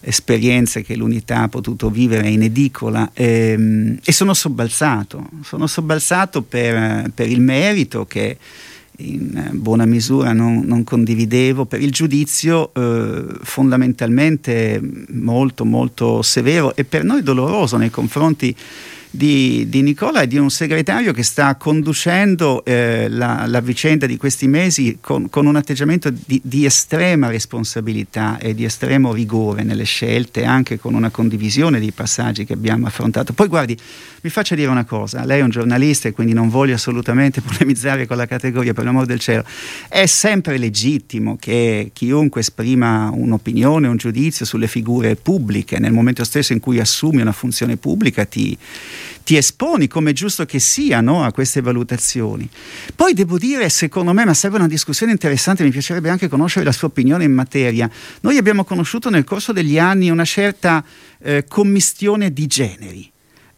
[0.00, 3.10] esperienze che l'Unità ha potuto vivere in edicola.
[3.12, 8.38] E, ehm, e sono sobbalzato, sono sobbalzato per, per il merito che
[9.10, 11.64] in buona misura non, non condividevo.
[11.64, 14.80] Per il giudizio eh, fondamentalmente
[15.10, 18.54] molto molto severo e per noi doloroso nei confronti
[19.14, 24.16] di, di, Nicola e di un segretario che sta conducendo eh, la, la, vicenda di
[24.16, 29.84] questi mesi con, con un atteggiamento di, di, estrema responsabilità e di estremo rigore nelle
[29.84, 33.34] scelte, anche con una condivisione dei passaggi che abbiamo affrontato.
[33.34, 33.76] Poi guardi,
[34.22, 38.06] mi faccia dire una cosa, lei è un giornalista e quindi non voglio assolutamente polemizzare
[38.06, 39.44] con la categoria, per l'amor del cielo,
[39.88, 46.54] è sempre legittimo che chiunque esprima un'opinione, un giudizio sulle figure pubbliche, nel momento stesso
[46.54, 48.56] in cui assumi una funzione pubblica ti
[49.24, 52.48] ti esponi come è giusto che sia no, a queste valutazioni.
[52.94, 56.72] Poi devo dire, secondo me, ma serve una discussione interessante, mi piacerebbe anche conoscere la
[56.72, 57.90] sua opinione in materia.
[58.20, 60.84] Noi abbiamo conosciuto nel corso degli anni una certa
[61.20, 63.11] eh, commistione di generi.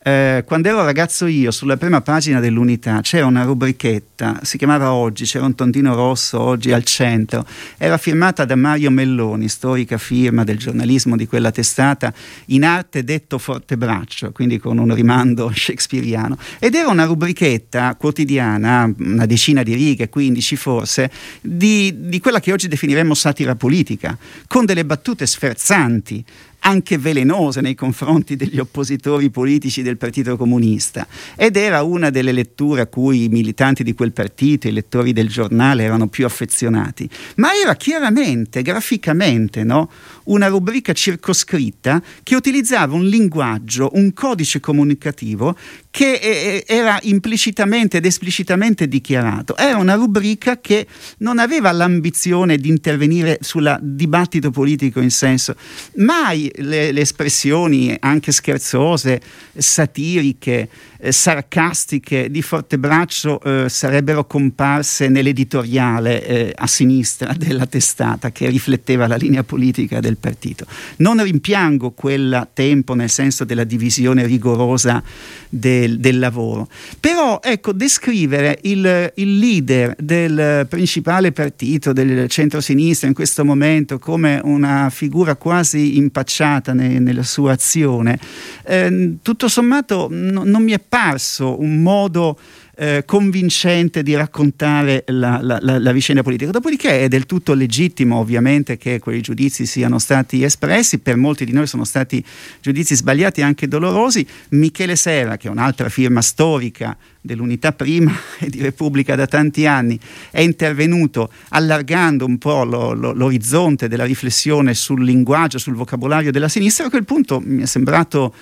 [0.06, 5.24] Eh, quando ero ragazzo io, sulla prima pagina dell'unità c'era una rubrichetta, si chiamava Oggi,
[5.24, 7.46] c'era un tondino rosso, Oggi al centro,
[7.78, 12.12] era firmata da Mario Melloni, storica firma del giornalismo di quella testata,
[12.48, 18.92] in arte detto forte braccio, quindi con un rimando shakespeariano, ed era una rubrichetta quotidiana,
[18.98, 21.10] una decina di righe, 15 forse,
[21.40, 24.18] di, di quella che oggi definiremmo satira politica,
[24.48, 26.22] con delle battute sferzanti,
[26.66, 32.82] anche velenose nei confronti degli oppositori politici del Partito Comunista ed era una delle letture
[32.82, 37.48] a cui i militanti di quel partito, i lettori del giornale erano più affezionati, ma
[37.54, 39.90] era chiaramente, graficamente, no?
[40.24, 45.56] una rubrica circoscritta che utilizzava un linguaggio, un codice comunicativo
[45.94, 49.56] che eh, eh, era implicitamente ed esplicitamente dichiarato.
[49.56, 50.88] Era una rubrica che
[51.18, 55.54] non aveva l'ambizione di intervenire sul dibattito politico in senso.
[55.98, 59.20] Mai le, le espressioni anche scherzose,
[59.56, 60.68] satiriche,
[61.04, 69.06] eh, sarcastiche di Fortebraccio eh, sarebbero comparse nell'editoriale eh, a sinistra della testata che rifletteva
[69.06, 70.64] la linea politica del partito.
[70.96, 75.02] Non rimpiango quel tempo nel senso della divisione rigorosa
[75.50, 76.68] del, del lavoro,
[76.98, 84.40] però ecco, descrivere il, il, leader del principale partito del centro-sinistra in questo momento come
[84.42, 88.18] una figura quasi impacciata ne, nella sua azione,
[88.64, 92.38] eh, tutto sommato n- non mi è apparso un modo
[92.76, 96.52] eh, convincente di raccontare la, la, la, la, vicenda politica.
[96.52, 101.52] Dopodiché è del tutto legittimo ovviamente che quei giudizi siano stati espressi, per molti di
[101.52, 102.24] noi sono stati
[102.60, 104.26] giudizi sbagliati e anche dolorosi.
[104.50, 109.98] Michele Serra, che è un'altra firma storica dell'Unità Prima e di Repubblica da tanti anni,
[110.30, 116.48] è intervenuto allargando un po' lo, lo, l'orizzonte della riflessione sul linguaggio, sul vocabolario della
[116.48, 116.86] sinistra.
[116.86, 118.32] A quel punto mi è sembrato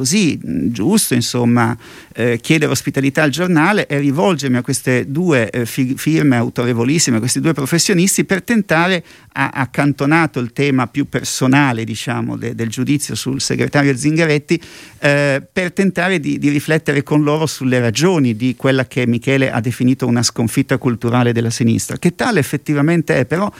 [0.00, 0.40] così
[0.72, 1.76] giusto insomma
[2.14, 7.18] eh, chiedere ospitalità al giornale e rivolgermi a queste due eh, fi- firme autorevolissime, a
[7.18, 9.04] questi due professionisti per tentare,
[9.34, 14.58] a- accantonato il tema più personale diciamo de- del giudizio sul segretario Zingaretti,
[15.00, 19.60] eh, per tentare di-, di riflettere con loro sulle ragioni di quella che Michele ha
[19.60, 23.52] definito una sconfitta culturale della sinistra, che tale effettivamente è, però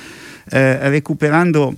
[0.49, 1.77] eh, recuperando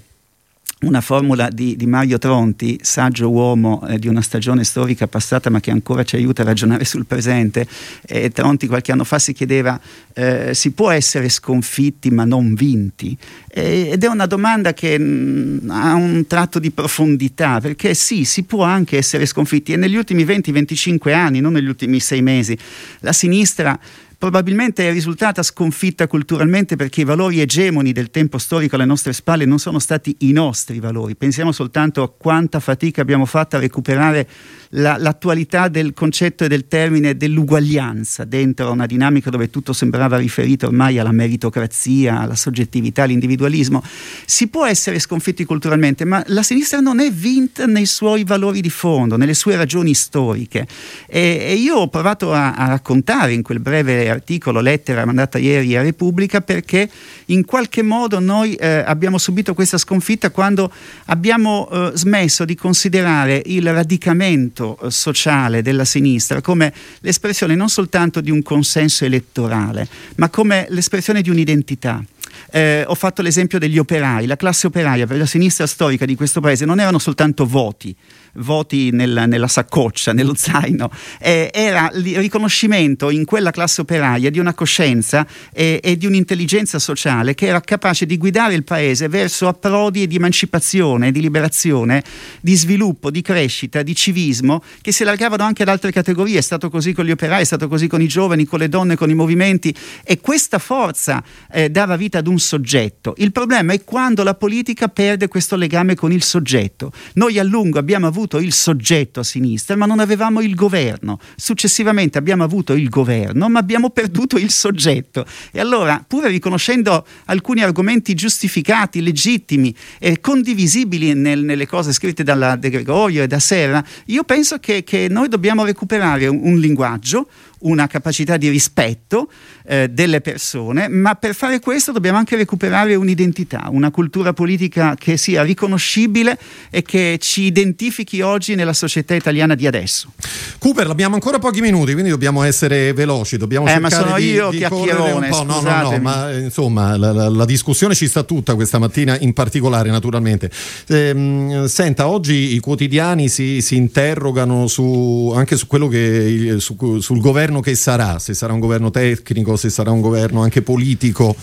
[0.82, 5.60] una formula di, di, Mario Tronti, saggio uomo eh, di una stagione storica passata ma
[5.60, 7.66] che ancora ci aiuta a ragionare sul presente.
[8.02, 9.80] E Tronti qualche anno fa si chiedeva
[10.14, 13.16] eh, si può essere sconfitti ma non vinti?
[13.48, 18.42] Ed è una domanda che mh, mm, ha un tratto di profondità perché sì, si
[18.42, 22.58] può anche essere sconfitti e negli ultimi 20-25 anni, non negli ultimi sei mesi,
[23.00, 23.78] la sinistra
[24.22, 29.46] probabilmente è risultata sconfitta culturalmente perché i valori egemoni del tempo storico alle nostre spalle
[29.46, 31.16] non sono stati i nostri valori.
[31.16, 34.28] Pensiamo soltanto a quanta fatica abbiamo fatto a recuperare
[34.74, 40.66] la, l'attualità del concetto e del termine dell'uguaglianza dentro una dinamica dove tutto sembrava riferito
[40.66, 43.82] ormai alla meritocrazia, alla soggettività, all'individualismo.
[44.24, 48.70] Si può essere sconfitti culturalmente, ma la sinistra non è vinta nei suoi valori di
[48.70, 50.66] fondo, nelle sue ragioni storiche.
[51.06, 55.76] E, e io ho provato a, a raccontare in quel breve articolo, lettera mandata ieri
[55.76, 56.88] a Repubblica, perché
[57.26, 60.72] in qualche modo noi eh, abbiamo subito questa sconfitta quando
[61.06, 68.20] abbiamo eh, smesso di considerare il radicamento eh, sociale della sinistra come l'espressione non soltanto
[68.20, 69.86] di un consenso elettorale,
[70.16, 72.02] ma come l'espressione di un'identità.
[72.50, 76.40] Eh, ho fatto l'esempio degli operai, la classe operaia per la sinistra storica di questo
[76.40, 77.94] paese non erano soltanto voti,
[78.34, 80.90] voti nel, nella saccoccia, nello zaino,
[81.20, 86.78] eh, era il riconoscimento in quella classe operaia di una coscienza e, e, di un'intelligenza
[86.78, 92.02] sociale che era capace di guidare il paese verso approdi di emancipazione, di liberazione,
[92.40, 96.38] di sviluppo, di crescita, di civismo, che si allargavano anche ad altre categorie.
[96.38, 98.96] È stato così con gli operai, è stato così con i giovani, con le donne,
[98.96, 103.14] con i movimenti e questa forza eh, dava vita ad un soggetto.
[103.18, 106.92] Il problema è quando la politica perde questo legame con il soggetto.
[107.14, 111.18] Noi a lungo abbiamo avuto avuto il soggetto a sinistra, ma non avevamo il governo.
[111.36, 115.26] Successivamente abbiamo avuto il governo, ma abbiamo perduto il soggetto.
[115.50, 122.56] E allora, pur riconoscendo alcuni argomenti giustificati, legittimi e condivisibili nel, nelle cose scritte da
[122.56, 127.28] De Gregorio e da Serra, io penso che, che noi dobbiamo recuperare un, un linguaggio,
[127.62, 129.28] una capacità di rispetto
[129.66, 135.16] eh, delle persone, ma per fare questo dobbiamo anche recuperare un'identità, una cultura politica che
[135.16, 136.38] sia riconoscibile
[136.70, 140.12] e che ci identifichi oggi nella società italiana di adesso.
[140.58, 144.24] Cooper, abbiamo ancora pochi minuti, quindi dobbiamo essere veloci, dobbiamo eh, cercare ma sono di,
[144.30, 145.42] io di chiacchierone, un po'.
[145.42, 149.16] No, no, no, ma eh, insomma la, la, la, discussione ci sta tutta questa mattina
[149.18, 150.50] in particolare naturalmente.
[150.86, 157.20] Eh, senta, oggi i quotidiani si, si interrogano su, anche su quello che su, sul
[157.20, 161.36] governo che sarà, se sarà un governo tecnico, se sarà un governo anche politico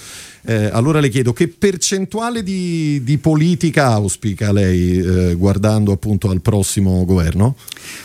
[0.43, 6.41] Eh, allora le chiedo che percentuale di, di politica auspica lei eh, guardando appunto al
[6.41, 7.55] prossimo governo?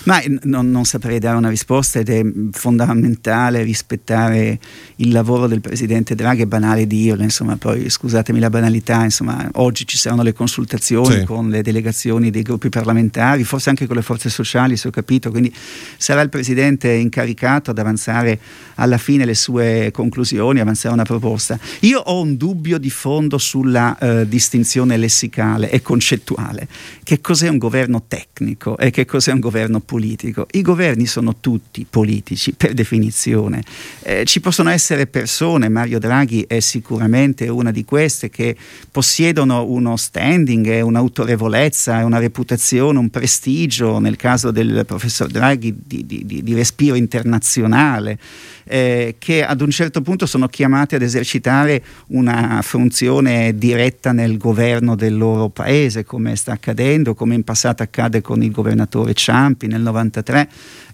[0.04, 4.58] Ma non, non, saprei dare una risposta ed è fondamentale rispettare
[4.96, 9.86] il lavoro del Presidente Draghi, è banale dirlo, insomma, poi scusatemi la banalità, insomma, oggi
[9.86, 11.24] ci saranno le consultazioni sì.
[11.24, 15.30] con le delegazioni dei gruppi parlamentari, forse anche con le forze sociali, se ho capito,
[15.30, 15.52] quindi
[15.96, 18.38] sarà il Presidente incaricato ad avanzare
[18.76, 21.58] alla fine le sue conclusioni, avanzare una proposta.
[21.80, 26.66] Io ho un dubbio di fondo sulla eh, distinzione lessicale e concettuale.
[27.02, 30.46] Che cos'è un governo tecnico e che cos'è un governo politico?
[30.52, 33.62] I governi sono tutti politici per definizione.
[34.02, 38.56] Eh, ci possono essere persone, Mario Draghi è sicuramente una di queste, che
[38.90, 46.42] possiedono uno standing, un'autorevolezza, una reputazione, un prestigio, nel caso del professor Draghi, di, di,
[46.42, 48.18] di respiro internazionale
[48.64, 51.82] eh, che ad un certo punto sono chiamati ad esercitare
[52.14, 58.20] una funzione diretta nel governo del loro paese, come sta accadendo, come in passato accade
[58.20, 60.48] con il governatore Ciampi nel 93.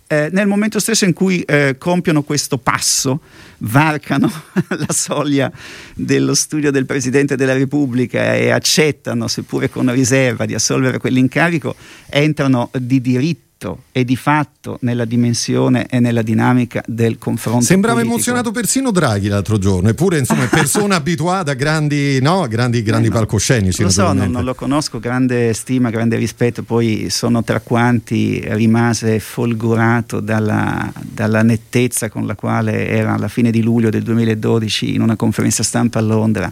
[0.07, 3.21] Eh, nel momento stesso in cui eh, compiono questo passo,
[3.59, 4.29] varcano
[4.69, 5.53] la soglia
[5.95, 11.77] dello studio del Presidente della Repubblica e accettano, seppure con riserva, di assolvere quell'incarico,
[12.09, 17.65] entrano di diritto diritto e di fatto nella dimensione e nella dinamica del confronto.
[17.65, 18.17] Sembrava politico.
[18.17, 23.09] emozionato persino Draghi l'altro giorno, eppure insomma è persona abituata a grandi, no, grandi, grandi
[23.09, 23.83] eh no, palcoscenici.
[23.83, 29.21] Lo so, non, non, lo conosco, grande stima, grande rispetto, poi sono tra quanti rimase
[29.21, 35.03] folgorato dalla, dalla nettezza con la quale era alla fine di luglio del 2012 in
[35.03, 36.51] una conferenza stampa a Londra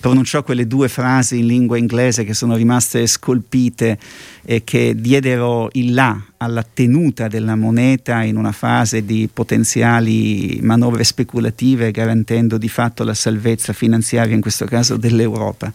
[0.00, 3.98] pronunciò quelle due frasi in lingua inglese che sono rimaste scolpite
[4.42, 11.04] e che diedero il là alla tenuta della moneta in una fase di potenziali manovre
[11.04, 15.70] speculative garantendo di fatto la salvezza finanziaria in questo caso dell'Europa.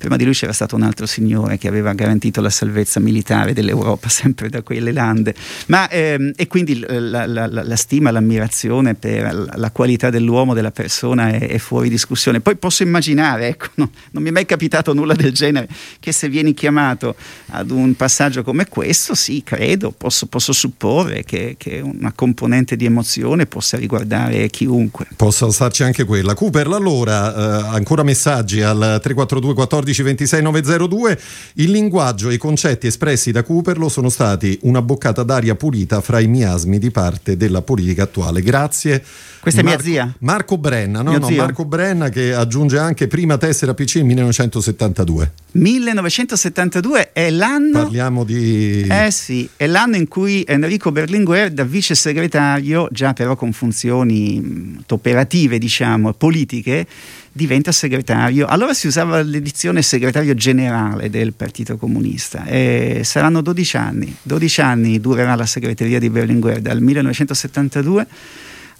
[0.00, 4.08] Prima di lui c'era stato un altro signore che aveva garantito la salvezza militare dell'Europa,
[4.12, 5.34] sempre da quelle lande.
[5.66, 11.28] Ma, ehm, e quindi la, la, la, stima, l'ammirazione per la qualità dell'uomo, della persona
[11.28, 12.40] è, è fuori discussione.
[12.40, 15.68] Poi posso immaginare, ecco, no, non mi è mai capitato nulla del genere,
[16.00, 17.14] che se vieni chiamato
[17.50, 22.84] ad un passaggio come questo, sì, credo, posso, posso supporre che, che, una componente di
[22.84, 25.06] emozione possa riguardare chiunque.
[25.16, 26.34] Possa starci anche quella.
[26.34, 31.18] Cooper, allora, eh, ancora messaggi al 342 14 12 26 902.
[31.54, 36.20] Il linguaggio e i concetti espressi da Cooperlo sono stati una boccata d'aria pulita fra
[36.20, 38.42] i miasmi di parte della politica attuale.
[38.42, 39.02] Grazie.
[39.40, 40.14] Questa Marco, è mia zia?
[40.18, 45.32] Marco Brenna, no, no, Marco Brenna che aggiunge anche prima tessera PC 1972.
[45.52, 47.82] 1972 è l'anno.
[47.82, 48.82] Parliamo di.
[48.82, 54.78] Eh sì, è l'anno in cui Enrico Berlinguer, da vice segretario, già però con funzioni
[54.88, 56.86] operative, diciamo, politiche,
[57.32, 58.46] diventa segretario.
[58.46, 64.16] Allora si usava l'edizione segretario generale del Partito Comunista e saranno 12 anni.
[64.22, 68.06] 12 anni durerà la segreteria di Berlinguer dal 1972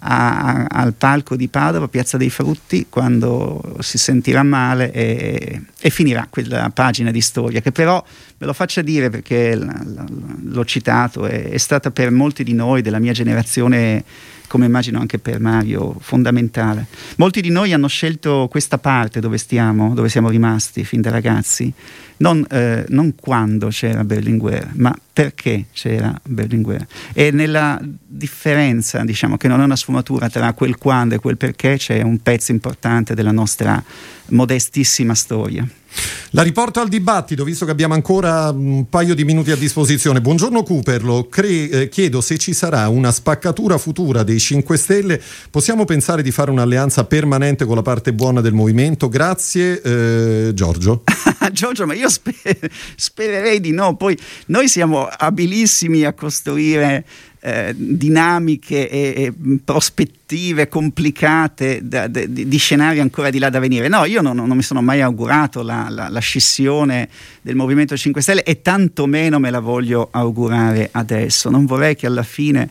[0.03, 6.27] a, al palco di Padova, Piazza dei Frutti, quando si sentirà male e, e, finirà
[6.29, 8.03] quella pagina di storia, che però,
[8.37, 12.53] ve lo faccia dire perché l, l, l'ho citato, è, è stata per molti di
[12.53, 14.03] noi della mia generazione
[14.51, 16.85] come immagino anche per Mario, fondamentale.
[17.15, 21.71] Molti di noi hanno scelto questa parte dove stiamo, dove siamo rimasti fin da ragazzi,
[22.17, 26.85] non, eh, non quando c'era Berlinguer, ma perché c'era Berlinguer.
[27.13, 31.77] E nella differenza, diciamo, che non è una sfumatura tra quel quando e quel perché,
[31.77, 33.81] c'è un pezzo importante della nostra
[34.31, 35.65] modestissima storia.
[36.33, 40.21] La riporto al dibattito, visto che abbiamo ancora un paio di minuti a disposizione.
[40.21, 45.21] Buongiorno Cooperlo, Cre- eh, chiedo se ci sarà una spaccatura futura dei 5 Stelle.
[45.49, 49.09] Possiamo pensare di fare un'alleanza permanente con la parte buona del movimento?
[49.09, 51.03] Grazie, eh, Giorgio.
[51.51, 53.97] Giorgio, ma io sper- spererei di no.
[53.97, 57.05] Poi noi siamo abilissimi a costruire
[57.43, 59.33] eh, dinamiche e, e,
[59.65, 63.87] prospettive complicate da, di, di, scenari ancora di là da venire.
[63.87, 67.09] No, io non, non mi sono mai augurato la, la, la, scissione
[67.41, 71.49] del Movimento 5 Stelle e tantomeno me la voglio augurare adesso.
[71.49, 72.69] Non vorrei che alla fine,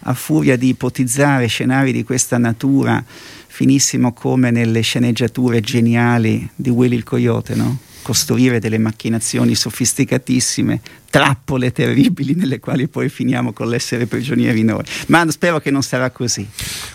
[0.00, 6.96] a furia di ipotizzare scenari di questa natura, finissimo come nelle sceneggiature geniali di Willy
[6.96, 7.78] il Coyote, no?
[8.02, 10.80] costruire delle macchinazioni sofisticatissime
[11.10, 14.82] trappole terribili nelle quali poi finiamo con l'essere prigionieri noi.
[15.06, 16.46] Ma spero che non sarà così.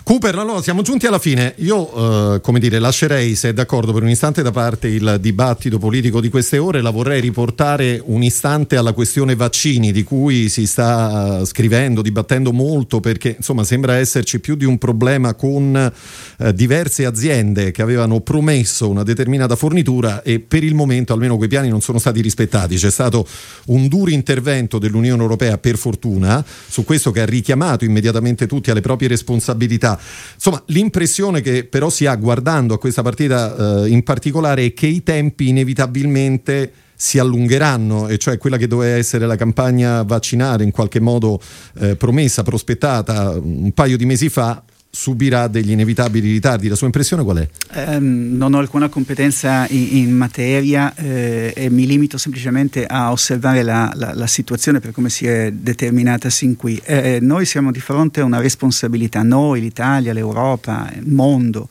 [0.02, 1.54] Cooper, allora siamo giunti alla fine.
[1.58, 5.78] Io, eh, come dire, lascerei, se è d'accordo, per un istante da parte il dibattito
[5.78, 10.66] politico di queste ore, la vorrei riportare un istante alla questione vaccini, di cui si
[10.66, 15.92] sta uh, scrivendo, dibattendo molto, perché insomma sembra esserci più di un problema con
[16.38, 21.48] uh, diverse aziende che avevano promesso una determinata fornitura e per il momento almeno quei
[21.48, 22.76] piani non sono stati rispettati.
[22.76, 23.26] C'è stato
[23.66, 28.80] un duro intervento dell'Unione Europea, per fortuna, su questo che ha richiamato immediatamente tutti alle
[28.80, 29.98] proprie responsabilità.
[30.34, 34.86] Insomma, l'impressione che però si ha guardando a questa partita eh, in particolare è che
[34.86, 40.70] i tempi inevitabilmente si allungheranno, e cioè quella che doveva essere la campagna vaccinale in
[40.70, 41.40] qualche modo
[41.78, 44.62] eh, promessa, prospettata un paio di mesi fa,
[44.94, 46.68] subirà degli inevitabili ritardi.
[46.68, 47.48] La sua impressione qual è?
[47.72, 53.64] Eh, non ho alcuna competenza in, in materia eh, e mi limito semplicemente a osservare
[53.64, 56.80] la, la, la, situazione per come si è determinata sin qui.
[56.84, 61.68] Eh, noi siamo di fronte a una responsabilità, noi, l'Italia, l'Europa, il mondo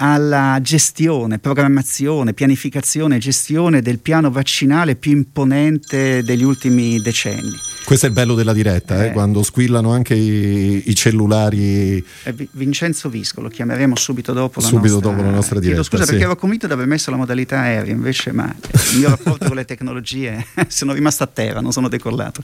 [0.00, 7.56] alla gestione, programmazione, pianificazione e gestione del piano vaccinale più imponente degli ultimi decenni.
[7.84, 12.04] Questo è il bello della diretta, eh, eh, quando squillano anche i, i cellulari.
[12.50, 15.80] Vincenzo Visco, lo chiameremo subito dopo la subito nostra, dopo la nostra diretta.
[15.80, 16.10] Chiedo scusa sì.
[16.10, 18.54] perché ero convinto di aver messo la modalità aerea, invece ma
[18.92, 22.42] il mio rapporto con le tecnologie sono rimasto a terra, non sono decollato.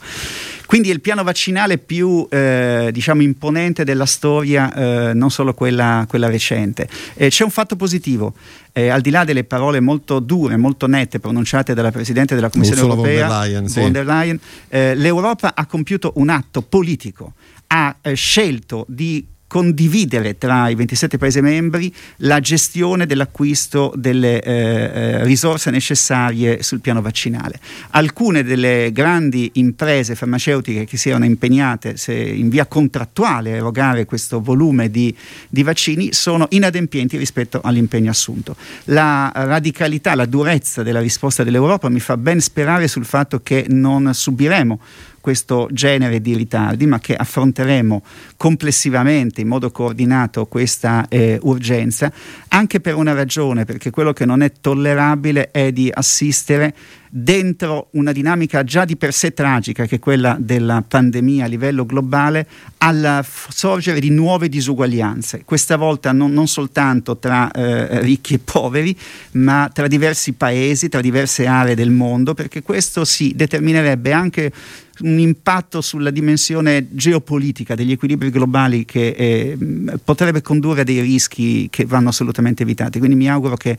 [0.66, 4.72] Quindi è il piano vaccinale più eh, diciamo imponente della storia,
[5.10, 6.88] eh, non solo quella, quella recente.
[7.16, 8.34] c'è un fatto positivo,
[8.72, 12.80] eh, al di là delle parole molto dure, molto nette pronunciate dalla Presidente della Commissione
[12.82, 13.80] Ursula Europea, von der Leyen, sì.
[13.80, 17.34] von der Leyen eh, l'Europa ha compiuto un atto politico,
[17.68, 24.52] ha eh, scelto di condividere tra i 27 Paesi membri la gestione dell'acquisto delle eh,
[24.52, 27.60] eh, risorse necessarie sul piano vaccinale.
[27.90, 34.40] Alcune delle grandi imprese farmaceutiche che si erano impegnate in via contrattuale a erogare questo
[34.40, 35.14] volume di,
[35.48, 38.56] di vaccini sono inadempienti rispetto all'impegno assunto.
[38.86, 44.12] La radicalità, la durezza della risposta dell'Europa mi fa ben sperare sul fatto che non
[44.12, 44.80] subiremo
[45.24, 48.02] questo genere di ritardi, ma che affronteremo
[48.36, 52.12] complessivamente in modo coordinato questa eh, urgenza,
[52.48, 56.74] anche per una ragione, perché quello che non è tollerabile è di assistere
[57.16, 61.86] dentro una dinamica già di per sé tragica, che è quella della pandemia a livello
[61.86, 62.44] globale,
[62.78, 65.42] al sorgere di nuove disuguaglianze.
[65.44, 68.98] Questa volta non, non soltanto tra eh, ricchi e poveri,
[69.32, 74.52] ma tra diversi paesi, tra diverse aree del mondo, perché questo si determinerebbe anche
[75.00, 79.58] un impatto sulla dimensione geopolitica degli equilibri globali che eh,
[80.04, 82.98] potrebbe condurre a dei rischi che vanno assolutamente evitati.
[82.98, 83.76] Quindi mi auguro che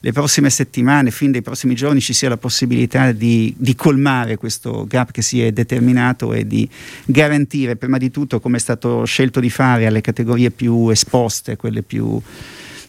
[0.00, 2.75] le prossime settimane, fin dai prossimi giorni, ci sia la possibilità
[3.14, 6.68] di, di colmare questo gap che si è determinato e di
[7.04, 11.82] garantire prima di tutto, come è stato scelto di fare, alle categorie più esposte, quelle
[11.82, 12.20] più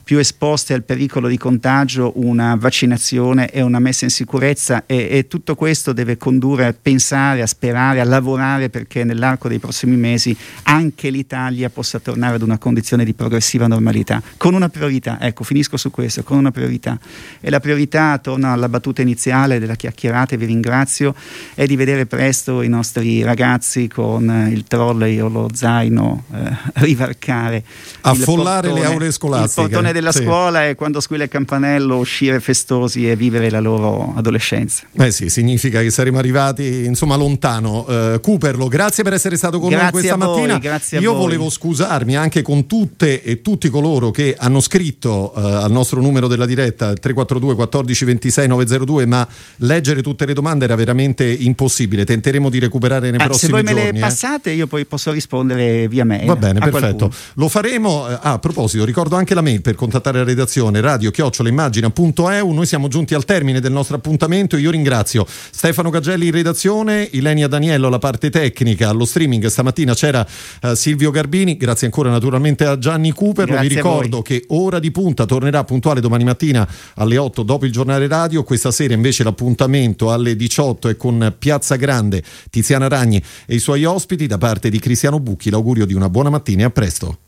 [0.08, 4.84] più esposte al pericolo di contagio una vaccinazione e una messa in sicurezza.
[4.86, 9.60] E, e, tutto questo deve condurre a pensare, a sperare, a lavorare perché nell'arco dei
[9.60, 15.20] prossimi mesi anche l'Italia possa tornare ad una condizione di progressiva normalità, con una priorità,
[15.20, 16.98] ecco finisco su questo, con una priorità.
[17.42, 21.14] E la priorità, torno alla battuta iniziale della chiacchierata e vi ringrazio,
[21.54, 27.62] è di vedere presto i nostri ragazzi con il trolley o lo zaino eh, rivarcare
[28.00, 30.24] affollare portone, le aule scolastiche della sì.
[30.24, 34.84] scuola e quando squilla il campanello uscire festosi e vivere la loro adolescenza.
[34.94, 37.86] Eh sì, significa che saremo arrivati insomma lontano.
[37.88, 40.58] Uh, Cooperlo, grazie per essere stato con grazie noi questa voi, mattina.
[40.60, 41.22] Grazie Io voi.
[41.22, 46.28] volevo scusarmi anche con tutte e tutti coloro che hanno scritto uh, al nostro numero
[46.28, 52.06] della diretta 342 14 26 902, ma leggere tutte le domande era veramente impossibile.
[52.06, 53.68] Tenteremo di recuperare nei ah, prossimi giorni.
[53.68, 54.02] Se voi me le eh.
[54.02, 56.26] passate, io poi posso rispondere via mail.
[56.26, 57.08] Va bene, perfetto.
[57.08, 57.12] Qualcuno.
[57.36, 58.06] Lo faremo.
[58.06, 62.52] Ah, a proposito, ricordo anche la mail per contattare la redazione radio chiocciolaimmagina.eu.
[62.52, 64.58] Noi siamo giunti al termine del nostro appuntamento.
[64.58, 70.28] Io ringrazio Stefano Cagelli in redazione, Ilenia Daniello alla parte tecnica, allo streaming stamattina c'era
[70.62, 71.56] uh, Silvio Garbini.
[71.56, 73.60] Grazie ancora naturalmente a Gianni Cooper.
[73.62, 78.08] Vi ricordo che Ora di Punta tornerà puntuale domani mattina alle 8 dopo il giornale
[78.08, 78.44] radio.
[78.44, 83.86] Questa sera invece l'appuntamento alle 18 è con Piazza Grande, Tiziana Ragni e i suoi
[83.86, 85.50] ospiti da parte di Cristiano Bucchi.
[85.50, 87.20] L'augurio di una buona mattina e a presto.